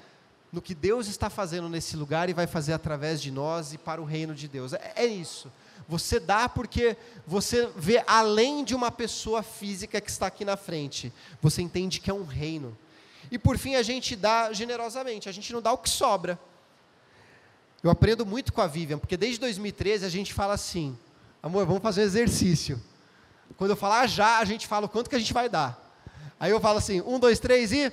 no 0.52 0.62
que 0.62 0.76
Deus 0.76 1.08
está 1.08 1.30
fazendo 1.30 1.70
nesse 1.70 1.96
lugar 1.96 2.30
e 2.30 2.34
vai 2.34 2.48
fazer 2.48 2.74
através 2.74 3.22
de 3.22 3.32
nós 3.32 3.74
e 3.74 3.78
para 3.78 4.02
o 4.02 4.06
reino 4.06 4.36
de 4.36 4.48
Deus. 4.48 4.74
É, 4.74 4.94
é 4.98 5.06
isso. 5.06 5.52
Você 5.88 6.19
dá 6.19 6.48
porque 6.48 6.96
você 7.26 7.69
vê 7.76 8.04
além 8.08 8.63
de 8.63 8.74
uma 8.74 8.91
pessoa 8.91 9.43
física 9.43 10.00
que 10.00 10.10
está 10.10 10.28
aqui 10.28 10.46
na 10.46 10.56
frente. 10.56 11.12
Você 11.41 11.62
entende 11.62 12.00
que 12.00 12.10
é 12.10 12.13
um 12.13 12.26
reino. 12.26 12.78
E 13.32 13.38
por 13.38 13.58
fim, 13.58 13.76
a 13.76 13.84
gente 13.84 14.15
dá 14.15 14.54
generosamente, 14.54 15.28
a 15.28 15.32
gente 15.32 15.52
não 15.52 15.62
dá 15.62 15.72
o 15.72 15.78
que 15.78 15.89
sobra. 15.89 16.39
Eu 17.82 17.89
aprendo 17.89 18.26
muito 18.26 18.54
com 18.54 18.62
a 18.62 18.67
Vivian, 18.67 18.98
porque 18.98 19.17
desde 19.17 19.39
2013 19.39 20.06
a 20.06 20.10
gente 20.10 20.34
fala 20.34 20.54
assim: 20.54 20.98
amor, 21.41 21.65
vamos 21.65 21.82
fazer 21.82 22.02
um 22.02 22.06
exercício. 22.06 22.82
Quando 23.58 23.72
eu 23.72 23.76
falar 23.76 24.08
já, 24.08 24.39
a 24.39 24.46
gente 24.46 24.67
fala 24.67 24.86
o 24.86 24.89
quanto 24.89 25.10
que 25.10 25.15
a 25.15 25.19
gente 25.19 25.34
vai 25.34 25.50
dar. 25.50 25.80
Aí 26.39 26.52
eu 26.52 26.62
falo 26.62 26.78
assim: 26.78 27.02
um, 27.02 27.19
dois, 27.19 27.39
três 27.39 27.72
e. 27.72 27.91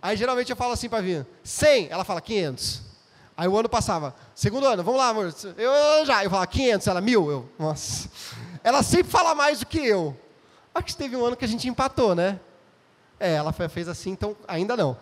Aí 0.00 0.16
geralmente 0.16 0.50
eu 0.50 0.56
falo 0.56 0.72
assim 0.72 0.88
para 0.88 0.98
a 0.98 1.02
Vivian: 1.02 1.26
100. 1.44 1.88
Ela 1.90 2.04
fala 2.04 2.20
500. 2.20 2.87
Aí 3.38 3.46
o 3.46 3.56
ano 3.56 3.68
passava, 3.68 4.16
segundo 4.34 4.66
ano, 4.66 4.82
vamos 4.82 4.98
lá, 4.98 5.10
amor. 5.10 5.32
Eu 5.56 6.04
já, 6.04 6.24
eu 6.24 6.28
falo 6.28 6.44
500, 6.44 6.88
ela 6.88 7.00
mil. 7.00 7.30
Eu, 7.30 7.48
nossa. 7.56 8.10
Ela 8.64 8.82
sempre 8.82 9.12
fala 9.12 9.32
mais 9.32 9.60
do 9.60 9.66
que 9.66 9.78
eu. 9.78 10.16
Acho 10.74 10.86
que 10.86 10.96
teve 10.96 11.14
um 11.14 11.24
ano 11.24 11.36
que 11.36 11.44
a 11.44 11.48
gente 11.48 11.68
empatou, 11.68 12.16
né? 12.16 12.40
É, 13.20 13.34
ela 13.34 13.52
fez 13.52 13.86
assim, 13.86 14.10
então 14.10 14.34
ainda 14.48 14.76
não. 14.76 14.96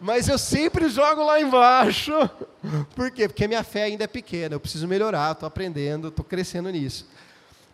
Mas 0.00 0.26
eu 0.26 0.38
sempre 0.38 0.88
jogo 0.88 1.22
lá 1.22 1.38
embaixo. 1.38 2.12
Por 2.96 3.10
quê? 3.10 3.28
Porque 3.28 3.46
minha 3.46 3.62
fé 3.62 3.82
ainda 3.82 4.04
é 4.04 4.06
pequena, 4.06 4.54
eu 4.54 4.60
preciso 4.60 4.88
melhorar, 4.88 5.32
estou 5.32 5.46
aprendendo, 5.46 6.08
estou 6.08 6.24
crescendo 6.24 6.70
nisso. 6.70 7.06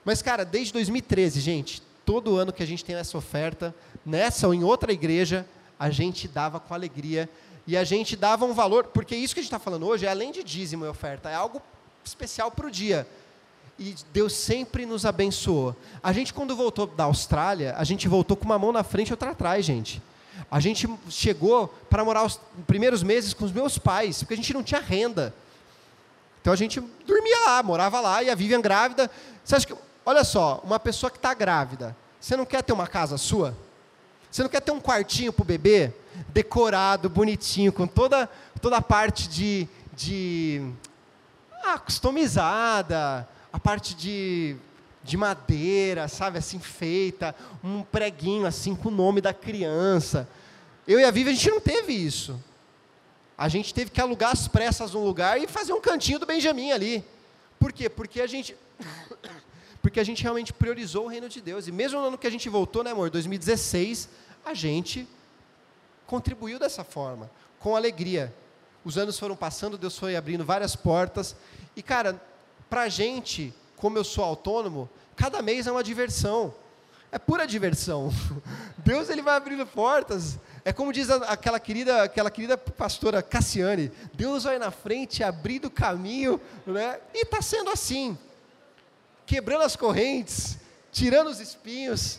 Mas, 0.05 0.21
cara, 0.21 0.45
desde 0.45 0.73
2013, 0.73 1.39
gente, 1.39 1.81
todo 2.05 2.37
ano 2.37 2.53
que 2.53 2.63
a 2.65 2.67
gente 2.67 2.85
tem 2.85 2.97
essa 2.97 3.17
oferta, 3.17 3.73
nessa 4.05 4.49
ou 4.49 4.55
em 4.55 4.65
outra 4.65 4.93
igreja, 4.93 5.47
a 5.79 5.91
gente 5.91 6.27
dava 6.27 6.59
com 6.59 6.75
alegria 6.75 7.31
e 7.69 7.77
a 7.77 7.85
gente 7.85 8.17
dava 8.17 8.47
um 8.47 8.55
valor, 8.55 8.85
porque 8.85 9.15
isso 9.15 9.35
que 9.35 9.41
a 9.41 9.43
gente 9.43 9.53
está 9.53 9.59
falando 9.59 9.87
hoje 9.87 10.07
é 10.07 10.09
além 10.09 10.33
de 10.33 10.43
dízimo 10.43 10.87
e 10.87 10.89
oferta, 10.89 11.29
é 11.29 11.35
algo 11.35 11.61
especial 12.03 12.51
para 12.51 12.67
o 12.67 12.71
dia. 12.71 13.07
E 13.79 13.95
Deus 14.11 14.33
sempre 14.33 14.87
nos 14.87 15.05
abençoou. 15.05 15.77
A 16.03 16.11
gente, 16.11 16.33
quando 16.33 16.57
voltou 16.57 16.87
da 16.87 17.05
Austrália, 17.05 17.75
a 17.77 17.85
gente 17.85 18.09
voltou 18.09 18.39
com 18.39 18.47
uma 18.47 18.59
mão 18.59 18.73
na 18.73 18.83
frente 18.83 19.09
e 19.09 19.13
outra 19.13 19.33
atrás, 19.33 19.67
gente. 19.67 20.01
A 20.51 20.59
gente 20.61 20.89
chegou 21.11 21.69
para 21.91 22.03
morar 22.03 22.25
os 22.25 22.41
primeiros 22.67 23.03
meses 23.03 23.35
com 23.35 23.45
os 23.45 23.53
meus 23.53 23.77
pais, 23.77 24.23
porque 24.23 24.33
a 24.33 24.39
gente 24.39 24.55
não 24.55 24.63
tinha 24.63 24.81
renda. 24.81 25.35
Então 26.41 26.55
a 26.55 26.57
gente 26.57 26.81
dormia 27.07 27.39
lá, 27.45 27.63
morava 27.63 28.01
lá, 28.01 28.23
e 28.23 28.31
a 28.31 28.35
Vivian 28.35 28.63
grávida. 28.63 29.11
Você 29.45 29.57
acha 29.57 29.67
que, 29.67 29.75
olha 30.07 30.25
só, 30.25 30.63
uma 30.65 30.81
pessoa 30.81 31.11
que 31.11 31.19
está 31.19 31.35
grávida, 31.35 31.95
você 32.19 32.35
não 32.35 32.47
quer 32.47 32.63
ter 32.63 32.73
uma 32.73 32.87
casa 32.87 33.19
sua? 33.19 33.55
Você 34.31 34.43
não 34.43 34.49
quer 34.49 34.63
ter 34.63 34.73
um 34.73 34.81
quartinho 34.81 35.35
para 35.35 35.43
o 35.43 35.47
bebê? 35.47 35.93
Decorado, 36.29 37.09
bonitinho, 37.09 37.73
com 37.73 37.87
toda, 37.87 38.29
toda 38.61 38.77
a 38.77 38.83
parte 38.83 39.29
de, 39.29 39.69
de 39.95 40.71
ah, 41.65 41.79
customizada, 41.79 43.29
a 43.53 43.59
parte 43.59 43.95
de, 43.95 44.57
de 45.03 45.17
madeira, 45.17 46.09
sabe, 46.09 46.39
assim, 46.39 46.59
feita, 46.59 47.35
um 47.63 47.83
preguinho 47.83 48.47
assim 48.47 48.75
com 48.75 48.89
o 48.89 48.93
nome 48.93 49.21
da 49.21 49.33
criança. 49.33 50.29
Eu 50.87 50.99
e 50.99 51.05
a 51.05 51.11
Vivi, 51.11 51.31
a 51.31 51.35
gente 51.35 51.51
não 51.51 51.61
teve 51.61 51.93
isso. 51.93 52.43
A 53.37 53.49
gente 53.49 53.73
teve 53.73 53.91
que 53.91 54.01
alugar 54.01 54.33
as 54.33 54.49
pressas 54.49 54.95
num 54.95 55.05
lugar 55.05 55.41
e 55.41 55.47
fazer 55.47 55.73
um 55.73 55.81
cantinho 55.81 56.19
do 56.19 56.27
Benjamin 56.27 56.73
ali. 56.73 57.05
Por 57.59 57.73
quê? 57.73 57.89
Porque 57.89 58.21
a 58.21 58.27
gente 58.27 58.57
porque 59.81 60.01
a 60.01 60.05
gente 60.05 60.23
realmente 60.23 60.53
priorizou 60.53 61.05
o 61.05 61.09
reino 61.09 61.29
de 61.29 61.41
Deus. 61.41 61.69
E 61.69 61.73
mesmo 61.73 62.01
no 62.01 62.09
ano 62.09 62.19
que 62.19 62.27
a 62.27 62.31
gente 62.31 62.49
voltou, 62.49 62.83
né, 62.83 62.91
amor, 62.91 63.11
2016, 63.11 64.09
a 64.45 64.55
gente 64.55 65.07
contribuiu 66.09 66.59
dessa 66.59 66.83
forma, 66.83 67.31
com 67.61 67.77
alegria. 67.77 68.35
Os 68.83 68.97
anos 68.97 69.19
foram 69.19 69.37
passando, 69.37 69.77
Deus 69.77 69.97
foi 69.97 70.17
abrindo 70.17 70.43
várias 70.43 70.75
portas. 70.75 71.37
E, 71.77 71.83
cara, 71.83 72.21
para 72.69 72.83
a 72.83 72.89
gente, 72.89 73.55
como 73.77 73.99
eu 73.99 74.03
sou 74.03 74.25
autônomo, 74.25 74.89
cada 75.15 75.43
mês 75.43 75.67
é 75.67 75.71
uma 75.71 75.85
diversão. 75.85 76.55
É 77.13 77.19
pura 77.19 77.47
diversão. 77.47 78.11
Deus 78.79 79.11
ele 79.11 79.21
vai 79.21 79.37
abrindo 79.37 79.67
portas. 79.67 80.39
É 80.65 80.73
como 80.73 80.95
diz 80.95 81.11
aquela 81.11 81.61
querida, 81.61 82.05
aquela 82.05 82.31
querida 82.31 82.57
pastora 82.57 83.23
Cassiane, 83.23 83.93
Deus 84.15 84.45
vai 84.45 84.59
na 84.59 84.71
frente 84.71 85.23
abrindo 85.23 85.71
caminho, 85.71 86.41
né? 86.67 86.99
E 87.13 87.25
está 87.25 87.43
sendo 87.43 87.71
assim, 87.71 88.17
quebrando 89.27 89.63
as 89.63 89.77
correntes, 89.77 90.57
tirando 90.91 91.29
os 91.29 91.39
espinhos. 91.39 92.19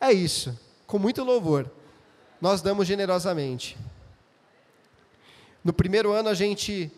É 0.00 0.12
isso, 0.12 0.58
com 0.88 0.98
muito 0.98 1.22
louvor. 1.22 1.70
Nós 2.42 2.60
damos 2.60 2.88
generosamente. 2.88 3.78
No 5.62 5.72
primeiro 5.72 6.10
ano 6.10 6.28
a 6.28 6.34
gente 6.34 6.90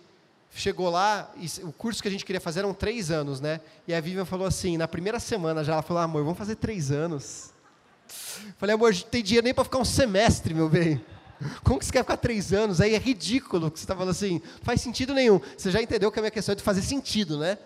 chegou 0.54 0.88
lá, 0.88 1.30
o 1.62 1.70
curso 1.70 2.00
que 2.00 2.08
a 2.08 2.10
gente 2.10 2.24
queria 2.24 2.40
fazer 2.40 2.60
eram 2.60 2.72
três 2.72 3.10
anos, 3.10 3.42
né? 3.42 3.60
E 3.86 3.92
a 3.92 4.00
Vivian 4.00 4.24
falou 4.24 4.46
assim, 4.46 4.78
na 4.78 4.88
primeira 4.88 5.20
semana 5.20 5.62
já, 5.62 5.74
ela 5.74 5.82
falou, 5.82 6.02
amor, 6.02 6.24
vamos 6.24 6.38
fazer 6.38 6.56
três 6.56 6.90
anos. 6.90 7.52
Falei, 8.56 8.74
amor, 8.74 8.88
a 8.88 8.92
gente 8.92 9.04
tem 9.04 9.22
dinheiro 9.22 9.44
nem 9.44 9.52
para 9.52 9.64
ficar 9.64 9.76
um 9.76 9.84
semestre, 9.84 10.54
meu 10.54 10.70
bem. 10.70 11.04
Como 11.62 11.78
que 11.78 11.84
você 11.84 11.92
quer 11.92 12.04
ficar 12.04 12.16
três 12.16 12.50
anos? 12.54 12.80
Aí 12.80 12.94
é 12.94 12.98
ridículo 12.98 13.70
que 13.70 13.78
você 13.78 13.84
está 13.84 13.94
falando 13.94 14.12
assim, 14.12 14.40
não 14.40 14.62
faz 14.62 14.80
sentido 14.80 15.12
nenhum. 15.12 15.38
Você 15.58 15.70
já 15.70 15.82
entendeu 15.82 16.10
que 16.10 16.18
a 16.18 16.22
minha 16.22 16.30
questão 16.30 16.54
é 16.54 16.56
de 16.56 16.62
fazer 16.62 16.80
sentido, 16.80 17.36
né? 17.36 17.58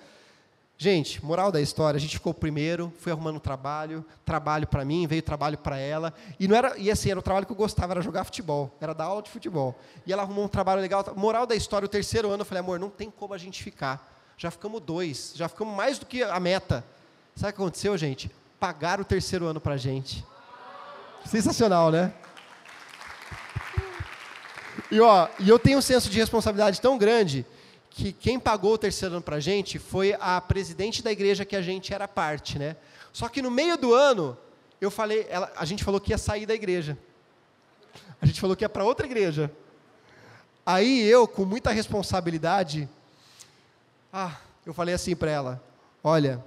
Gente, 0.81 1.25
moral 1.25 1.51
da 1.51 1.61
história, 1.61 1.99
a 1.99 2.01
gente 2.01 2.17
ficou 2.17 2.33
primeiro, 2.33 2.93
fui 3.01 3.11
arrumando 3.11 3.41
trabalho, 3.41 4.05
trabalho 4.25 4.65
para 4.65 4.85
mim, 4.85 5.09
veio 5.09 5.21
trabalho 5.21 5.59
para 5.59 5.77
ela, 5.77 6.15
e 6.39 6.47
não 6.47 6.55
era, 6.55 6.79
e 6.79 6.89
assim, 6.89 7.11
era 7.11 7.19
o 7.19 7.23
trabalho 7.23 7.45
que 7.45 7.51
eu 7.51 7.57
gostava, 7.57 7.95
era 7.95 8.01
jogar 8.01 8.23
futebol, 8.23 8.73
era 8.81 8.95
dar 8.95 9.07
aula 9.07 9.21
de 9.21 9.29
futebol. 9.29 9.77
E 10.07 10.13
ela 10.13 10.23
arrumou 10.23 10.45
um 10.45 10.49
trabalho 10.49 10.81
legal. 10.81 11.05
Moral 11.17 11.49
da 11.49 11.57
história, 11.57 11.85
o 11.85 11.89
terceiro 11.89 12.31
ano, 12.31 12.43
eu 12.43 12.45
falei, 12.45 12.61
amor, 12.61 12.79
não 12.79 12.91
tem 12.91 13.11
como 13.11 13.35
a 13.35 13.39
gente 13.39 13.61
ficar. 13.61 14.09
Já 14.37 14.53
ficamos 14.53 14.81
dois, 14.81 15.33
já 15.35 15.49
ficamos 15.49 15.75
mais 15.77 15.99
do 15.99 16.07
que 16.07 16.23
a 16.23 16.39
meta. 16.39 16.85
Sabe 17.35 17.51
o 17.51 17.57
que 17.57 17.61
aconteceu, 17.61 17.99
gente? 17.99 18.31
Pagaram 18.61 19.03
o 19.03 19.05
terceiro 19.05 19.47
ano 19.47 19.61
para 19.61 19.75
a 19.75 19.79
gente. 19.79 20.25
Sensacional, 21.27 21.91
né? 21.91 22.13
E, 24.93 25.01
ó, 25.01 25.27
e 25.41 25.49
eu 25.49 25.59
tenho 25.59 25.79
um 25.79 25.83
senso 25.83 26.09
de 26.09 26.19
responsabilidade 26.21 26.81
tão 26.81 26.97
grande 26.97 27.45
que 27.99 28.13
quem 28.13 28.39
pagou 28.39 28.75
o 28.75 28.79
terceiro 28.79 29.17
ano 29.17 29.23
para 29.25 29.37
a 29.37 29.41
gente 29.41 29.77
foi 29.77 30.17
a 30.21 30.41
presidente 30.41 31.03
da 31.03 31.11
igreja 31.11 31.45
que 31.45 31.57
a 31.57 31.61
gente 31.61 31.93
era 31.93 32.07
parte, 32.07 32.57
né? 32.57 32.77
Só 33.13 33.29
que 33.29 33.43
no 33.43 33.51
meio 33.51 33.77
do 33.77 33.93
ano, 33.93 34.39
eu 34.81 34.89
falei, 34.89 35.27
ela, 35.29 35.53
a 35.57 35.65
gente 35.65 35.83
falou 35.83 36.01
que 36.01 36.13
ia 36.13 36.19
sair 36.19 36.47
da 36.47 36.55
igreja. 36.55 36.97
A 38.23 38.25
gente 38.25 38.41
falou 38.41 38.55
que 38.55 38.63
ia 38.63 38.69
para 38.69 38.85
outra 38.85 39.05
igreja. 39.05 39.51
Aí 40.65 41.03
eu, 41.09 41.27
com 41.27 41.45
muita 41.45 41.73
responsabilidade, 41.73 42.89
ah, 44.13 44.37
eu 44.65 44.73
falei 44.73 44.95
assim 44.95 45.17
para 45.17 45.33
ela: 45.33 45.63
olha, 46.05 46.45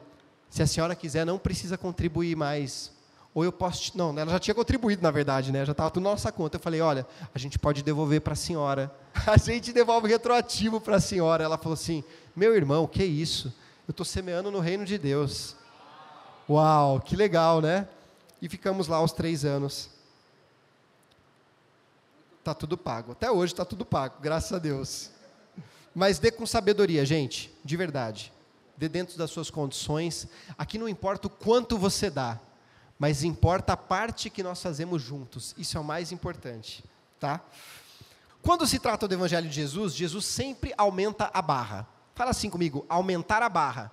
se 0.49 0.63
a 0.63 0.67
senhora 0.67 0.95
quiser, 0.95 1.25
não 1.25 1.37
precisa 1.37 1.77
contribuir 1.77 2.33
mais 2.33 2.93
ou 3.33 3.43
eu 3.43 3.51
posso. 3.51 3.97
Não, 3.97 4.17
ela 4.17 4.31
já 4.31 4.39
tinha 4.39 4.53
contribuído, 4.53 5.01
na 5.01 5.11
verdade, 5.11 5.51
né? 5.51 5.65
já 5.65 5.71
estava 5.71 5.89
tudo 5.89 6.03
na 6.03 6.11
nossa 6.11 6.31
conta. 6.31 6.57
Eu 6.57 6.61
falei: 6.61 6.81
olha, 6.81 7.07
a 7.33 7.39
gente 7.39 7.57
pode 7.57 7.81
devolver 7.81 8.21
para 8.21 8.33
a 8.33 8.35
senhora. 8.35 8.93
A 9.27 9.37
gente 9.37 9.73
devolve 9.73 10.07
retroativo 10.07 10.79
para 10.79 10.95
a 10.95 10.99
senhora. 11.01 11.43
Ela 11.43 11.57
falou 11.57 11.73
assim: 11.73 12.03
meu 12.35 12.55
irmão, 12.55 12.87
que 12.87 13.03
isso? 13.03 13.53
Eu 13.87 13.91
estou 13.91 14.05
semeando 14.05 14.49
no 14.49 14.59
reino 14.59 14.85
de 14.85 14.97
Deus. 14.97 15.55
Uau, 16.49 16.99
que 17.01 17.15
legal, 17.15 17.61
né? 17.61 17.87
E 18.41 18.47
ficamos 18.47 18.87
lá 18.87 19.03
os 19.03 19.11
três 19.11 19.43
anos. 19.43 19.89
Está 22.39 22.53
tudo 22.53 22.77
pago. 22.77 23.11
Até 23.11 23.29
hoje 23.29 23.53
está 23.53 23.65
tudo 23.65 23.85
pago, 23.85 24.15
graças 24.21 24.51
a 24.53 24.59
Deus. 24.59 25.11
Mas 25.93 26.19
dê 26.19 26.31
com 26.31 26.45
sabedoria, 26.45 27.05
gente, 27.05 27.53
de 27.63 27.77
verdade. 27.77 28.31
Dê 28.77 28.87
dentro 28.87 29.17
das 29.17 29.29
suas 29.29 29.49
condições. 29.49 30.27
Aqui 30.57 30.77
não 30.77 30.87
importa 30.87 31.27
o 31.27 31.29
quanto 31.29 31.77
você 31.77 32.09
dá 32.09 32.39
mas 33.01 33.23
importa 33.23 33.73
a 33.73 33.77
parte 33.77 34.29
que 34.29 34.43
nós 34.43 34.61
fazemos 34.61 35.01
juntos. 35.01 35.55
Isso 35.57 35.75
é 35.75 35.81
o 35.81 35.83
mais 35.83 36.11
importante, 36.11 36.85
tá? 37.19 37.41
Quando 38.43 38.67
se 38.67 38.77
trata 38.77 39.07
do 39.07 39.13
evangelho 39.15 39.49
de 39.49 39.55
Jesus, 39.55 39.95
Jesus 39.95 40.23
sempre 40.23 40.71
aumenta 40.77 41.31
a 41.33 41.41
barra. 41.41 41.87
Fala 42.13 42.29
assim 42.29 42.47
comigo, 42.47 42.85
aumentar 42.87 43.41
a 43.41 43.49
barra. 43.49 43.91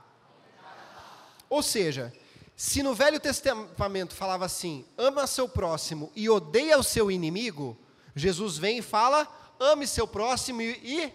Ou 1.49 1.63
seja, 1.63 2.13
se 2.55 2.83
no 2.83 2.95
Velho 2.95 3.19
Testamento 3.19 4.15
falava 4.15 4.45
assim, 4.45 4.85
ama 4.99 5.27
seu 5.27 5.49
próximo 5.49 6.13
e 6.15 6.29
odeia 6.29 6.79
o 6.79 6.83
seu 6.83 7.11
inimigo, 7.11 7.79
Jesus 8.15 8.59
vem 8.59 8.81
e 8.81 8.83
fala, 8.83 9.27
ame 9.59 9.87
seu 9.87 10.07
próximo 10.07 10.61
e, 10.61 11.15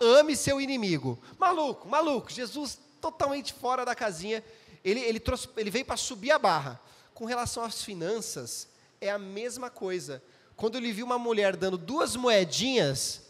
ame 0.00 0.34
seu 0.34 0.58
inimigo. 0.58 1.18
Maluco, 1.38 1.86
maluco, 1.90 2.32
Jesus 2.32 2.78
totalmente 3.02 3.52
fora 3.52 3.84
da 3.84 3.94
casinha, 3.94 4.42
ele, 4.82 5.00
ele, 5.00 5.20
trouxe, 5.20 5.46
ele 5.58 5.70
veio 5.70 5.84
para 5.84 5.98
subir 5.98 6.30
a 6.30 6.38
barra. 6.38 6.80
Com 7.18 7.24
relação 7.24 7.64
às 7.64 7.82
finanças, 7.82 8.68
é 9.00 9.10
a 9.10 9.18
mesma 9.18 9.68
coisa. 9.68 10.22
Quando 10.54 10.78
ele 10.78 10.92
viu 10.92 11.04
uma 11.04 11.18
mulher 11.18 11.56
dando 11.56 11.76
duas 11.76 12.14
moedinhas, 12.14 13.22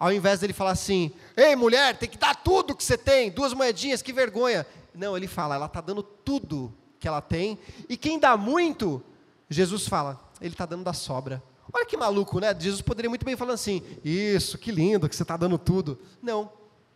ao 0.00 0.12
invés 0.12 0.40
dele 0.40 0.52
falar 0.52 0.72
assim: 0.72 1.12
Ei, 1.36 1.54
mulher, 1.54 1.96
tem 1.96 2.08
que 2.08 2.18
dar 2.18 2.34
tudo 2.34 2.74
que 2.74 2.82
você 2.82 2.98
tem, 2.98 3.30
duas 3.30 3.52
moedinhas, 3.54 4.02
que 4.02 4.12
vergonha. 4.12 4.66
Não, 4.92 5.16
ele 5.16 5.28
fala: 5.28 5.54
ela 5.54 5.66
está 5.66 5.80
dando 5.80 6.02
tudo 6.02 6.74
que 6.98 7.06
ela 7.06 7.20
tem. 7.20 7.56
E 7.88 7.96
quem 7.96 8.18
dá 8.18 8.36
muito, 8.36 9.00
Jesus 9.48 9.86
fala: 9.86 10.18
ele 10.40 10.54
está 10.54 10.66
dando 10.66 10.82
da 10.82 10.92
sobra. 10.92 11.40
Olha 11.72 11.86
que 11.86 11.96
maluco, 11.96 12.40
né? 12.40 12.52
Jesus 12.58 12.82
poderia 12.82 13.08
muito 13.08 13.24
bem 13.24 13.36
falar 13.36 13.52
assim: 13.52 13.80
Isso, 14.04 14.58
que 14.58 14.72
lindo 14.72 15.08
que 15.08 15.14
você 15.14 15.22
está 15.22 15.36
dando 15.36 15.56
tudo. 15.56 16.00
Não, 16.20 16.50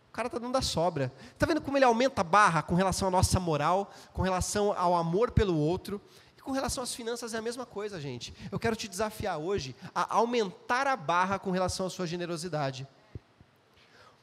o 0.09 0.11
cara 0.11 0.27
está 0.27 0.37
dando 0.37 0.51
da 0.51 0.61
sobra. 0.61 1.13
Está 1.31 1.45
vendo 1.45 1.61
como 1.61 1.77
ele 1.77 1.85
aumenta 1.85 2.19
a 2.19 2.25
barra 2.25 2.61
com 2.61 2.75
relação 2.75 3.07
à 3.07 3.11
nossa 3.11 3.39
moral, 3.39 3.89
com 4.11 4.21
relação 4.21 4.73
ao 4.77 4.97
amor 4.97 5.31
pelo 5.31 5.57
outro 5.57 6.01
com 6.45 6.51
relação 6.51 6.83
às 6.83 6.93
finanças 6.93 7.33
é 7.33 7.37
a 7.39 7.41
mesma 7.41 7.65
coisa, 7.65 7.99
gente. 7.99 8.33
Eu 8.51 8.59
quero 8.59 8.75
te 8.75 8.87
desafiar 8.87 9.39
hoje 9.39 9.75
a 9.93 10.15
aumentar 10.15 10.85
a 10.85 10.95
barra 10.95 11.39
com 11.39 11.49
relação 11.49 11.87
à 11.87 11.89
sua 11.89 12.05
generosidade. 12.05 12.87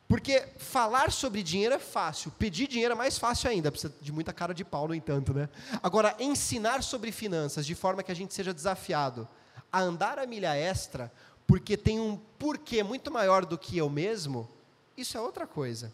Porque 0.07 0.47
falar 0.57 1.11
sobre 1.11 1.43
dinheiro 1.43 1.75
é 1.75 1.79
fácil, 1.79 2.31
pedir 2.39 2.69
dinheiro 2.69 2.93
é 2.93 2.95
mais 2.95 3.19
fácil 3.19 3.51
ainda, 3.51 3.73
precisa 3.73 3.93
de 4.01 4.13
muita 4.13 4.33
cara 4.33 4.55
de 4.55 4.65
pau, 4.65 4.87
no 4.87 4.95
entanto, 4.95 5.35
né? 5.35 5.49
Agora, 5.83 6.15
ensinar 6.21 6.83
sobre 6.83 7.11
finanças 7.11 7.67
de 7.67 7.75
forma 7.75 8.03
que 8.03 8.13
a 8.13 8.15
gente 8.15 8.33
seja 8.33 8.55
desafiado 8.55 9.27
a 9.73 9.81
andar 9.81 10.19
a 10.19 10.27
milha 10.27 10.55
extra, 10.55 11.11
porque 11.47 11.77
tem 11.77 11.99
um 11.99 12.17
porquê 12.39 12.83
muito 12.83 13.11
maior 13.11 13.45
do 13.45 13.59
que 13.59 13.77
eu 13.79 13.89
mesmo, 13.91 14.49
isso 14.97 15.17
é 15.17 15.21
outra 15.21 15.47
coisa. 15.47 15.93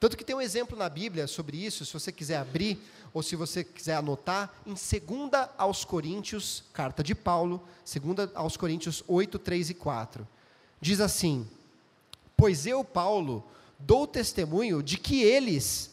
Tanto 0.00 0.16
que 0.16 0.24
tem 0.24 0.36
um 0.36 0.40
exemplo 0.40 0.78
na 0.78 0.88
Bíblia 0.88 1.26
sobre 1.26 1.56
isso, 1.56 1.84
se 1.84 1.92
você 1.92 2.12
quiser 2.12 2.36
abrir, 2.36 2.78
ou 3.12 3.22
se 3.22 3.34
você 3.34 3.64
quiser 3.64 3.96
anotar, 3.96 4.52
em 4.64 4.74
2 4.74 5.48
aos 5.56 5.84
Coríntios, 5.84 6.64
carta 6.72 7.02
de 7.02 7.14
Paulo, 7.14 7.60
2 7.84 8.30
aos 8.34 8.56
Coríntios 8.56 9.02
8, 9.08 9.38
3 9.38 9.70
e 9.70 9.74
4. 9.74 10.28
Diz 10.80 11.00
assim: 11.00 11.48
Pois 12.36 12.66
eu, 12.66 12.84
Paulo, 12.84 13.44
dou 13.78 14.06
testemunho 14.06 14.82
de 14.82 14.98
que 14.98 15.22
eles, 15.22 15.90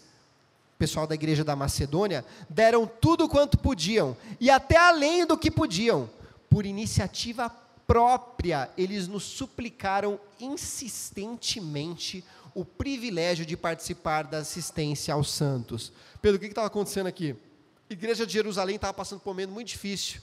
pessoal 0.77 1.07
da 1.07 1.15
igreja 1.15 1.43
da 1.43 1.55
Macedônia, 1.55 2.23
deram 2.47 2.85
tudo 2.85 3.27
quanto 3.27 3.57
podiam, 3.57 4.15
e 4.39 4.51
até 4.51 4.77
além 4.77 5.25
do 5.25 5.37
que 5.37 5.49
podiam, 5.49 6.07
por 6.47 6.65
iniciativa 6.65 7.49
própria, 7.49 7.64
eles 8.77 9.07
nos 9.07 9.23
suplicaram 9.23 10.19
insistentemente 10.39 12.23
o 12.53 12.63
privilégio 12.63 13.45
de 13.45 13.57
participar 13.57 14.23
da 14.23 14.39
assistência 14.39 15.13
aos 15.13 15.29
santos. 15.29 15.91
Pedro, 16.21 16.37
o 16.37 16.39
que 16.39 16.47
estava 16.47 16.67
acontecendo 16.67 17.07
aqui? 17.07 17.35
A 17.89 17.93
igreja 17.93 18.25
de 18.25 18.33
Jerusalém 18.33 18.77
estava 18.77 18.93
passando 18.93 19.19
por 19.19 19.29
um 19.29 19.33
momento 19.33 19.51
muito 19.51 19.67
difícil. 19.67 20.21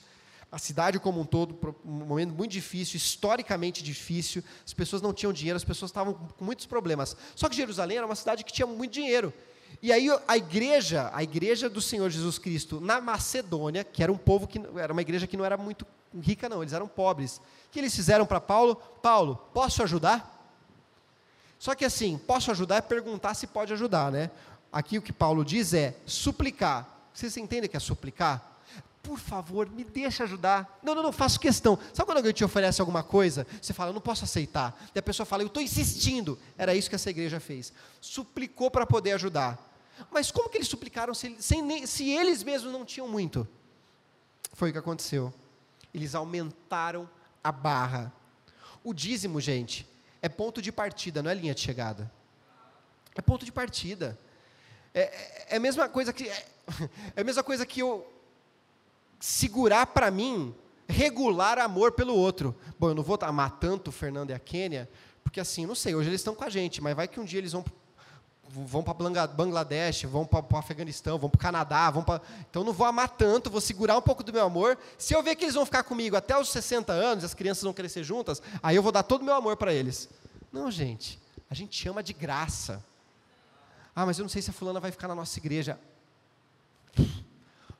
A 0.50 0.58
cidade 0.58 0.98
como 0.98 1.20
um 1.20 1.24
todo, 1.24 1.56
um 1.84 2.04
momento 2.04 2.34
muito 2.34 2.50
difícil, 2.50 2.96
historicamente 2.96 3.82
difícil. 3.82 4.42
As 4.66 4.74
pessoas 4.74 5.00
não 5.00 5.12
tinham 5.12 5.32
dinheiro, 5.32 5.56
as 5.56 5.64
pessoas 5.64 5.90
estavam 5.90 6.14
com 6.14 6.44
muitos 6.44 6.66
problemas. 6.66 7.16
Só 7.36 7.48
que 7.48 7.56
Jerusalém 7.56 7.98
era 7.98 8.06
uma 8.06 8.14
cidade 8.14 8.44
que 8.44 8.52
tinha 8.52 8.66
muito 8.66 8.92
dinheiro. 8.92 9.32
E 9.80 9.92
aí 9.92 10.08
a 10.28 10.36
igreja, 10.36 11.10
a 11.12 11.22
igreja 11.22 11.68
do 11.68 11.80
Senhor 11.80 12.10
Jesus 12.10 12.38
Cristo 12.38 12.80
na 12.80 13.00
Macedônia, 13.00 13.84
que 13.84 14.02
era 14.02 14.12
um 14.12 14.16
povo 14.16 14.46
que 14.46 14.60
era 14.76 14.92
uma 14.92 15.02
igreja 15.02 15.26
que 15.26 15.36
não 15.36 15.44
era 15.44 15.56
muito 15.56 15.86
rica 16.20 16.48
não, 16.48 16.62
eles 16.62 16.72
eram 16.72 16.86
pobres. 16.86 17.38
O 17.38 17.70
que 17.70 17.78
eles 17.78 17.94
fizeram 17.94 18.26
para 18.26 18.40
Paulo? 18.40 18.76
Paulo, 18.76 19.36
posso 19.54 19.82
ajudar? 19.82 20.28
Só 21.58 21.74
que 21.74 21.84
assim, 21.84 22.18
posso 22.18 22.50
ajudar 22.50 22.76
é 22.76 22.80
perguntar 22.80 23.34
se 23.34 23.46
pode 23.46 23.72
ajudar, 23.72 24.10
né? 24.10 24.30
Aqui 24.72 24.98
o 24.98 25.02
que 25.02 25.12
Paulo 25.12 25.44
diz 25.44 25.72
é 25.72 25.94
suplicar. 26.06 26.88
Vocês 27.14 27.36
entendem 27.36 27.70
que 27.70 27.76
é 27.76 27.80
suplicar? 27.80 28.51
Por 29.02 29.18
favor, 29.18 29.68
me 29.68 29.82
deixa 29.82 30.24
ajudar. 30.24 30.78
Não, 30.82 30.94
não, 30.94 31.02
não, 31.02 31.12
faço 31.12 31.40
questão. 31.40 31.78
Sabe 31.92 32.06
quando 32.06 32.18
alguém 32.18 32.32
te 32.32 32.44
oferece 32.44 32.80
alguma 32.80 33.02
coisa? 33.02 33.46
Você 33.60 33.72
fala, 33.72 33.90
eu 33.90 33.94
não 33.94 34.00
posso 34.00 34.24
aceitar. 34.24 34.80
E 34.94 34.98
a 34.98 35.02
pessoa 35.02 35.26
fala, 35.26 35.42
eu 35.42 35.48
estou 35.48 35.62
insistindo. 35.62 36.38
Era 36.56 36.74
isso 36.74 36.88
que 36.88 36.94
essa 36.94 37.10
igreja 37.10 37.40
fez. 37.40 37.72
Suplicou 38.00 38.70
para 38.70 38.86
poder 38.86 39.12
ajudar. 39.12 39.58
Mas 40.10 40.30
como 40.30 40.48
que 40.48 40.56
eles 40.56 40.68
suplicaram 40.68 41.14
se, 41.14 41.36
sem, 41.40 41.86
se 41.86 42.08
eles 42.10 42.44
mesmos 42.44 42.72
não 42.72 42.84
tinham 42.84 43.08
muito? 43.08 43.46
Foi 44.52 44.70
o 44.70 44.72
que 44.72 44.78
aconteceu. 44.78 45.34
Eles 45.92 46.14
aumentaram 46.14 47.08
a 47.42 47.50
barra. 47.50 48.12
O 48.84 48.94
dízimo, 48.94 49.40
gente, 49.40 49.86
é 50.20 50.28
ponto 50.28 50.62
de 50.62 50.70
partida, 50.70 51.22
não 51.22 51.30
é 51.30 51.34
linha 51.34 51.54
de 51.54 51.60
chegada. 51.60 52.10
É 53.16 53.20
ponto 53.20 53.44
de 53.44 53.52
partida. 53.52 54.18
É, 54.94 55.00
é, 55.02 55.46
é 55.50 55.56
a 55.56 55.60
mesma 55.60 55.88
coisa 55.88 56.12
que 56.12 56.28
é, 56.28 56.46
é 57.16 57.20
a 57.20 57.24
mesma 57.24 57.42
coisa 57.42 57.66
que 57.66 57.80
eu 57.80 58.06
segurar 59.22 59.86
para 59.86 60.10
mim 60.10 60.52
regular 60.88 61.56
amor 61.56 61.92
pelo 61.92 62.12
outro. 62.12 62.56
Bom, 62.76 62.88
eu 62.88 62.94
não 62.94 63.04
vou 63.04 63.16
amar 63.22 63.52
tanto 63.52 63.88
o 63.88 63.92
Fernando 63.92 64.30
e 64.30 64.32
a 64.34 64.38
Quênia, 64.38 64.90
porque 65.22 65.38
assim, 65.38 65.64
não 65.64 65.76
sei, 65.76 65.94
hoje 65.94 66.08
eles 66.08 66.20
estão 66.20 66.34
com 66.34 66.42
a 66.42 66.50
gente, 66.50 66.82
mas 66.82 66.96
vai 66.96 67.06
que 67.06 67.20
um 67.20 67.24
dia 67.24 67.38
eles 67.38 67.52
vão 67.52 67.64
vão 68.48 68.82
para 68.82 69.28
Bangladesh, 69.28 70.02
vão 70.02 70.26
para 70.26 70.44
o 70.44 70.58
Afeganistão, 70.58 71.18
vão 71.18 71.30
para 71.30 71.38
o 71.38 71.40
Canadá, 71.40 71.88
vão 71.90 72.02
para... 72.02 72.20
então 72.50 72.64
não 72.64 72.72
vou 72.72 72.86
amar 72.86 73.10
tanto, 73.10 73.48
vou 73.48 73.60
segurar 73.60 73.96
um 73.96 74.02
pouco 74.02 74.24
do 74.24 74.32
meu 74.32 74.44
amor. 74.44 74.76
Se 74.98 75.14
eu 75.14 75.22
ver 75.22 75.36
que 75.36 75.44
eles 75.44 75.54
vão 75.54 75.64
ficar 75.64 75.84
comigo 75.84 76.16
até 76.16 76.36
os 76.36 76.50
60 76.50 76.92
anos, 76.92 77.24
as 77.24 77.32
crianças 77.32 77.62
vão 77.62 77.72
crescer 77.72 78.02
juntas, 78.02 78.42
aí 78.60 78.76
eu 78.76 78.82
vou 78.82 78.92
dar 78.92 79.04
todo 79.04 79.22
o 79.22 79.24
meu 79.24 79.34
amor 79.34 79.56
para 79.56 79.72
eles. 79.72 80.10
Não, 80.52 80.70
gente, 80.70 81.18
a 81.48 81.54
gente 81.54 81.88
ama 81.88 82.02
de 82.02 82.12
graça. 82.12 82.84
Ah, 83.94 84.04
mas 84.04 84.18
eu 84.18 84.24
não 84.24 84.28
sei 84.28 84.42
se 84.42 84.50
a 84.50 84.52
fulana 84.52 84.80
vai 84.80 84.90
ficar 84.90 85.08
na 85.08 85.14
nossa 85.14 85.38
igreja. 85.38 85.78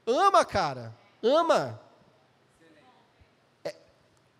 Ama, 0.06 0.42
cara, 0.44 0.94
ama. 1.22 1.80
É, 3.64 3.74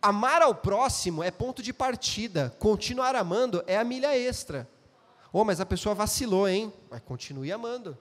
amar 0.00 0.42
ao 0.42 0.54
próximo 0.54 1.22
é 1.22 1.30
ponto 1.30 1.62
de 1.62 1.72
partida. 1.72 2.54
Continuar 2.58 3.14
amando 3.14 3.62
é 3.66 3.76
a 3.76 3.84
milha 3.84 4.16
extra. 4.16 4.68
Oh, 5.32 5.44
mas 5.44 5.60
a 5.60 5.66
pessoa 5.66 5.94
vacilou, 5.94 6.46
hein? 6.46 6.72
Mas 6.90 7.00
continue 7.00 7.50
amando. 7.50 7.96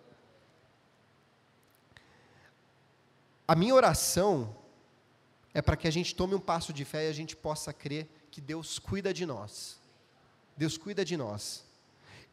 A 3.48 3.56
minha 3.56 3.74
oração 3.76 4.56
é 5.54 5.62
para 5.62 5.76
que 5.76 5.88
a 5.88 5.92
gente 5.92 6.16
tome 6.16 6.36
um 6.36 6.40
passo 6.40 6.72
de 6.72 6.86
fé 6.86 7.08
e 7.08 7.10
a 7.10 7.14
gente 7.14 7.36
possa 7.36 7.74
crer 7.74 8.10
que 8.30 8.40
Deus 8.42 8.80
cuida 8.80 9.14
de 9.14 9.26
nós. 9.26 9.80
Deus 10.56 10.78
cuida 10.78 11.04
de 11.04 11.18
nós. 11.18 11.64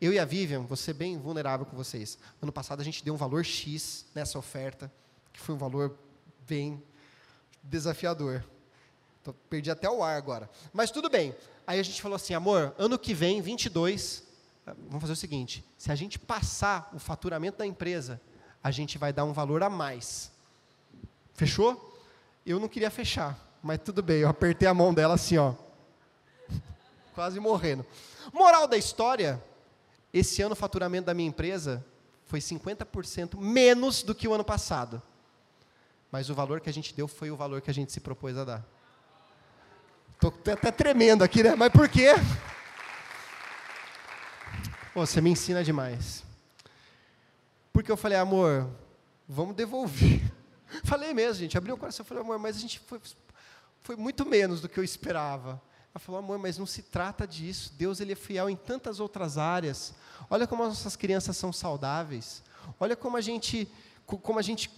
Eu 0.01 0.13
e 0.13 0.19
a 0.19 0.25
Vivian, 0.25 0.61
vou 0.61 0.77
ser 0.77 0.93
bem 0.93 1.19
vulnerável 1.19 1.67
com 1.67 1.77
vocês. 1.77 2.19
Ano 2.41 2.53
passado 2.53 2.81
a 2.81 2.85
gente 2.85 3.05
deu 3.05 3.15
um 3.15 3.17
valor 3.17 3.45
X 3.45 4.07
nessa 4.15 4.39
oferta, 4.39 4.93
que 5.33 5.41
foi 5.41 5.55
um 5.55 5.59
valor 5.59 5.99
bem 6.49 6.83
desafiador. 7.63 8.43
Tô, 9.23 9.33
perdi 9.33 9.71
até 9.71 9.89
o 9.89 10.03
ar 10.03 10.17
agora. 10.17 10.49
Mas 10.73 10.91
tudo 10.91 11.11
bem. 11.11 11.37
Aí 11.67 11.79
a 11.79 11.83
gente 11.83 12.01
falou 12.01 12.17
assim, 12.17 12.33
amor, 12.33 12.75
ano 12.79 12.99
que 12.99 13.13
vem, 13.13 13.43
22, 13.43 14.25
vamos 14.65 15.01
fazer 15.01 15.13
o 15.13 15.17
seguinte: 15.17 15.65
se 15.77 15.93
a 15.93 15.95
gente 15.95 16.19
passar 16.19 16.91
o 16.95 16.99
faturamento 16.99 17.59
da 17.59 17.67
empresa, 17.67 18.21
a 18.65 18.71
gente 18.71 18.97
vai 18.97 19.13
dar 19.13 19.25
um 19.25 19.33
valor 19.33 19.63
a 19.63 19.69
mais. 19.69 20.33
Fechou? 21.35 21.85
Eu 22.47 22.59
não 22.59 22.69
queria 22.69 22.91
fechar, 22.91 23.39
mas 23.63 23.79
tudo 23.85 24.03
bem, 24.03 24.21
eu 24.21 24.29
apertei 24.29 24.67
a 24.67 24.73
mão 24.73 24.95
dela 24.95 25.15
assim, 25.15 25.37
ó. 25.37 25.55
Quase 27.15 27.39
morrendo. 27.39 27.85
Moral 28.33 28.67
da 28.67 28.79
história: 28.79 29.43
esse 30.13 30.41
ano 30.41 30.55
o 30.55 30.57
faturamento 30.57 31.07
da 31.07 31.15
minha 31.15 31.29
empresa 31.29 31.85
foi 32.25 32.41
50% 32.41 33.39
menos 33.39 34.03
do 34.03 34.15
que 34.15 34.27
o 34.27 34.33
ano 34.33 34.45
passado. 34.45 35.03
Mas 36.11 36.31
o 36.31 36.35
valor 36.35 36.61
que 36.61 36.71
a 36.71 36.73
gente 36.73 36.95
deu 36.95 37.07
foi 37.07 37.31
o 37.31 37.37
valor 37.37 37.61
que 37.61 37.71
a 37.71 37.75
gente 37.75 37.93
se 37.93 38.01
propôs 38.01 38.37
a 38.37 38.45
dar. 38.45 38.65
Estou 40.15 40.35
até 40.53 40.71
tremendo 40.71 41.23
aqui, 41.23 41.43
né? 41.43 41.55
Mas 41.55 41.71
por 41.71 41.89
quê? 41.89 42.15
Você 44.95 45.21
me 45.21 45.31
ensina 45.31 45.63
demais. 45.63 46.25
Porque 47.73 47.93
eu 47.93 47.97
falei, 47.97 48.19
amor, 48.19 48.69
vamos 49.29 49.55
devolver. 49.55 50.21
Falei 50.85 51.15
mesmo, 51.15 51.35
gente, 51.35 51.57
abri 51.57 51.73
o 51.73 51.77
coração, 51.77 52.05
falei, 52.05 52.23
amor, 52.23 52.39
mas 52.39 52.57
a 52.57 52.61
gente 52.61 52.81
foi, 52.81 53.01
foi 53.81 53.97
muito 53.97 54.27
menos 54.27 54.61
do 54.61 54.69
que 54.69 54.79
eu 54.79 54.85
esperava. 54.85 55.63
Ela 55.95 56.01
falou, 56.01 56.19
amor, 56.19 56.39
mas 56.39 56.59
não 56.59 56.67
se 56.67 56.83
trata 56.83 57.27
disso. 57.27 57.73
Deus 57.79 58.01
ele 58.01 58.13
é 58.13 58.17
fiel 58.17 58.51
em 58.51 58.57
tantas 58.57 59.01
outras 59.01 59.39
áreas. 59.39 59.95
Olha 60.29 60.47
como 60.47 60.63
as 60.63 60.71
nossas 60.71 60.97
crianças 60.97 61.37
são 61.37 61.53
saudáveis. 61.53 62.43
Olha 62.79 62.97
como 62.97 63.17
a 63.17 63.21
gente, 63.21 63.71
como 64.05 64.39
a 64.39 64.43
gente 64.43 64.69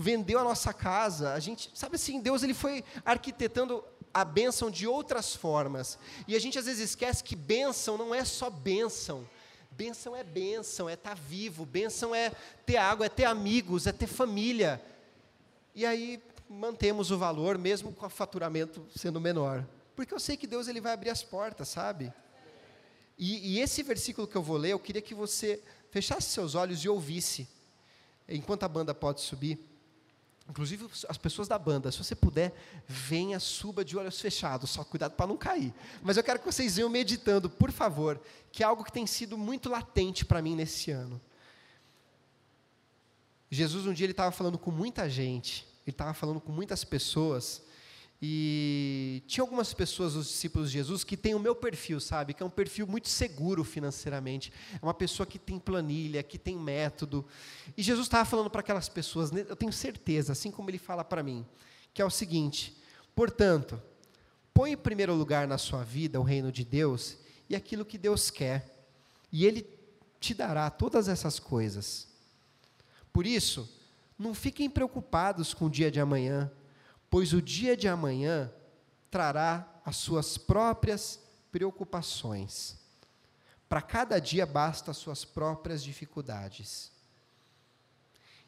vendeu 0.00 0.38
a 0.38 0.44
nossa 0.44 0.72
casa. 0.72 1.34
A 1.34 1.38
gente, 1.38 1.70
sabe 1.74 1.96
assim, 1.96 2.20
Deus 2.20 2.42
ele 2.42 2.54
foi 2.54 2.82
arquitetando 3.04 3.84
a 4.12 4.24
bênção 4.24 4.70
de 4.70 4.86
outras 4.86 5.36
formas. 5.36 5.98
E 6.26 6.34
a 6.34 6.38
gente 6.40 6.58
às 6.58 6.64
vezes 6.64 6.90
esquece 6.90 7.22
que 7.22 7.36
bênção 7.36 7.98
não 7.98 8.14
é 8.14 8.24
só 8.24 8.48
bênção. 8.48 9.28
Bênção 9.70 10.16
é 10.16 10.24
bênção, 10.24 10.88
é 10.88 10.94
estar 10.94 11.10
tá 11.10 11.14
vivo. 11.14 11.66
Bênção 11.66 12.14
é 12.14 12.32
ter 12.64 12.78
água, 12.78 13.06
é 13.06 13.08
ter 13.08 13.26
amigos, 13.26 13.86
é 13.86 13.92
ter 13.92 14.06
família. 14.06 14.82
E 15.74 15.84
aí 15.84 16.20
mantemos 16.48 17.10
o 17.10 17.18
valor, 17.18 17.58
mesmo 17.58 17.92
com 17.92 18.06
o 18.06 18.10
faturamento 18.10 18.84
sendo 18.96 19.20
menor. 19.20 19.66
Porque 19.94 20.14
eu 20.14 20.18
sei 20.18 20.36
que 20.36 20.46
Deus 20.46 20.66
ele 20.66 20.80
vai 20.80 20.92
abrir 20.92 21.10
as 21.10 21.22
portas, 21.22 21.68
sabe? 21.68 22.12
E, 23.18 23.52
e 23.52 23.60
esse 23.60 23.82
versículo 23.82 24.26
que 24.26 24.36
eu 24.36 24.42
vou 24.42 24.56
ler, 24.56 24.72
eu 24.72 24.78
queria 24.78 25.02
que 25.02 25.14
você 25.14 25.62
fechasse 25.90 26.30
seus 26.30 26.54
olhos 26.54 26.80
e 26.80 26.88
ouvisse, 26.88 27.46
enquanto 28.26 28.62
a 28.62 28.68
banda 28.68 28.94
pode 28.94 29.20
subir. 29.20 29.69
Inclusive 30.50 30.88
as 31.08 31.16
pessoas 31.16 31.46
da 31.46 31.56
banda, 31.56 31.92
se 31.92 31.98
você 31.98 32.12
puder, 32.12 32.52
venha, 32.88 33.38
suba 33.38 33.84
de 33.84 33.96
olhos 33.96 34.20
fechados, 34.20 34.68
só 34.70 34.82
cuidado 34.82 35.12
para 35.12 35.28
não 35.28 35.36
cair. 35.36 35.72
Mas 36.02 36.16
eu 36.16 36.24
quero 36.24 36.40
que 36.40 36.44
vocês 36.44 36.74
venham 36.74 36.90
meditando, 36.90 37.48
por 37.48 37.70
favor, 37.70 38.20
que 38.50 38.64
é 38.64 38.66
algo 38.66 38.82
que 38.82 38.90
tem 38.90 39.06
sido 39.06 39.38
muito 39.38 39.68
latente 39.68 40.24
para 40.24 40.42
mim 40.42 40.56
nesse 40.56 40.90
ano. 40.90 41.20
Jesus 43.48 43.86
um 43.86 43.92
dia 43.92 44.06
ele 44.06 44.12
estava 44.12 44.32
falando 44.32 44.58
com 44.58 44.72
muita 44.72 45.08
gente, 45.08 45.64
ele 45.86 45.94
estava 45.94 46.12
falando 46.12 46.40
com 46.40 46.50
muitas 46.50 46.82
pessoas, 46.82 47.62
e 48.22 49.22
tinha 49.26 49.42
algumas 49.42 49.72
pessoas, 49.72 50.14
os 50.14 50.26
discípulos 50.26 50.70
de 50.70 50.74
Jesus, 50.74 51.02
que 51.02 51.16
têm 51.16 51.34
o 51.34 51.38
meu 51.38 51.54
perfil, 51.54 51.98
sabe? 51.98 52.34
Que 52.34 52.42
é 52.42 52.46
um 52.46 52.50
perfil 52.50 52.86
muito 52.86 53.08
seguro 53.08 53.64
financeiramente. 53.64 54.52
É 54.74 54.84
uma 54.84 54.92
pessoa 54.92 55.26
que 55.26 55.38
tem 55.38 55.58
planilha, 55.58 56.22
que 56.22 56.38
tem 56.38 56.54
método. 56.54 57.24
E 57.74 57.82
Jesus 57.82 58.06
estava 58.06 58.26
falando 58.26 58.50
para 58.50 58.60
aquelas 58.60 58.90
pessoas, 58.90 59.30
né, 59.30 59.46
eu 59.48 59.56
tenho 59.56 59.72
certeza, 59.72 60.32
assim 60.32 60.50
como 60.50 60.68
ele 60.68 60.76
fala 60.76 61.02
para 61.02 61.22
mim, 61.22 61.46
que 61.94 62.02
é 62.02 62.04
o 62.04 62.10
seguinte: 62.10 62.76
portanto, 63.14 63.80
põe 64.52 64.72
em 64.72 64.76
primeiro 64.76 65.14
lugar 65.14 65.48
na 65.48 65.56
sua 65.56 65.82
vida 65.82 66.20
o 66.20 66.24
reino 66.24 66.52
de 66.52 66.64
Deus 66.64 67.16
e 67.48 67.56
aquilo 67.56 67.86
que 67.86 67.96
Deus 67.96 68.30
quer, 68.30 68.86
e 69.32 69.46
Ele 69.46 69.66
te 70.20 70.34
dará 70.34 70.68
todas 70.68 71.08
essas 71.08 71.38
coisas. 71.38 72.06
Por 73.12 73.26
isso, 73.26 73.66
não 74.18 74.34
fiquem 74.34 74.68
preocupados 74.68 75.54
com 75.54 75.64
o 75.64 75.70
dia 75.70 75.90
de 75.90 75.98
amanhã 75.98 76.52
pois 77.10 77.32
o 77.32 77.42
dia 77.42 77.76
de 77.76 77.88
amanhã 77.88 78.50
trará 79.10 79.68
as 79.84 79.96
suas 79.96 80.38
próprias 80.38 81.20
preocupações. 81.50 82.78
Para 83.68 83.82
cada 83.82 84.20
dia 84.20 84.46
basta 84.46 84.92
as 84.92 84.96
suas 84.96 85.24
próprias 85.24 85.82
dificuldades. 85.82 86.92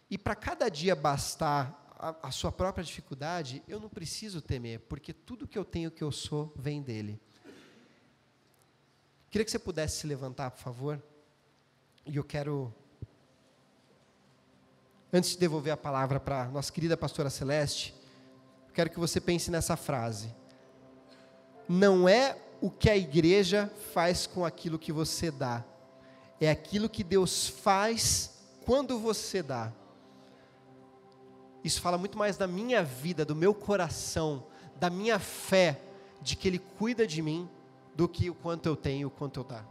E 0.09 0.17
para 0.17 0.37
cada 0.37 0.69
dia 0.69 0.95
bastar 0.95 1.95
a, 1.99 2.29
a, 2.29 2.31
sua 2.31 2.53
própria 2.53 2.85
dificuldade, 2.85 3.63
eu 3.67 3.81
não 3.81 3.89
preciso 3.89 4.41
temer, 4.41 4.81
porque 4.81 5.13
tudo 5.13 5.47
que 5.49 5.59
eu 5.59 5.65
tenho 5.65 5.91
que 5.91 6.03
eu 6.03 6.13
sou 6.13 6.53
vem 6.57 6.83
dele. 6.83 7.21
Queria 9.31 9.45
que 9.45 9.51
você 9.51 9.59
pudesse 9.59 9.99
se 9.99 10.07
levantar, 10.07 10.51
por 10.51 10.61
favor. 10.61 11.03
E 12.05 12.17
eu 12.17 12.25
quero, 12.25 12.75
antes 15.13 15.31
de 15.31 15.39
devolver 15.39 15.73
a 15.73 15.77
palavra 15.77 16.21
para 16.21 16.47
nossa 16.49 16.71
querida 16.71 16.97
pastora 16.97 17.31
Celeste, 17.31 17.95
Quero 18.75 18.91
que 18.91 18.99
você 18.99 19.20
pense 19.20 19.51
nessa 19.51 19.77
frase. 19.77 20.35
não 21.68 22.09
é 22.09 22.37
o 22.61 22.70
que 22.70 22.91
a 22.91 22.97
igreja 22.97 23.70
faz 23.93 24.27
com 24.27 24.45
aquilo 24.45 24.79
que 24.79 24.93
você 24.93 25.31
dá, 25.31 25.64
é 26.41 26.51
aquilo 26.51 26.89
que 26.89 27.03
Deus 27.03 27.49
faz 27.49 28.31
quando 28.64 28.99
você 28.99 29.43
dá. 29.43 29.73
Isso 31.64 31.81
fala 31.81 31.97
muito 31.97 32.18
mais 32.18 32.37
da 32.37 32.47
minha 32.47 32.83
vida, 32.83 33.25
do 33.25 33.35
meu 33.35 33.55
coração, 33.55 34.45
da 34.79 34.91
minha 34.91 35.18
fé, 35.18 35.81
de 36.20 36.37
que 36.37 36.49
Ele 36.49 36.59
cuida 36.59 37.07
de 37.07 37.23
mim, 37.23 37.49
do 37.95 38.09
que 38.09 38.29
o 38.31 38.35
quanto 38.35 38.66
eu 38.66 38.77
tenho, 38.77 39.09
o 39.09 39.11
quanto 39.11 39.41
eu 39.41 39.45
dá. 39.45 39.64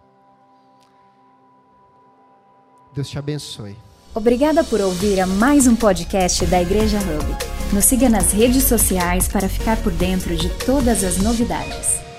Deus 2.94 3.10
te 3.10 3.20
abençoe. 3.20 3.78
Obrigada 4.14 4.64
por 4.64 4.82
ouvir 4.82 5.20
a 5.22 5.28
mais 5.28 5.68
um 5.68 5.76
podcast 5.76 6.46
da 6.46 6.62
Igreja 6.62 6.98
Hub. 7.00 7.61
Nos 7.74 7.86
siga 7.86 8.10
nas 8.10 8.34
redes 8.34 8.66
sociais 8.66 9.30
para 9.30 9.48
ficar 9.48 9.78
por 9.78 9.94
dentro 9.94 10.36
de 10.36 10.50
todas 10.66 11.06
as 11.06 11.18
novidades. 11.20 12.11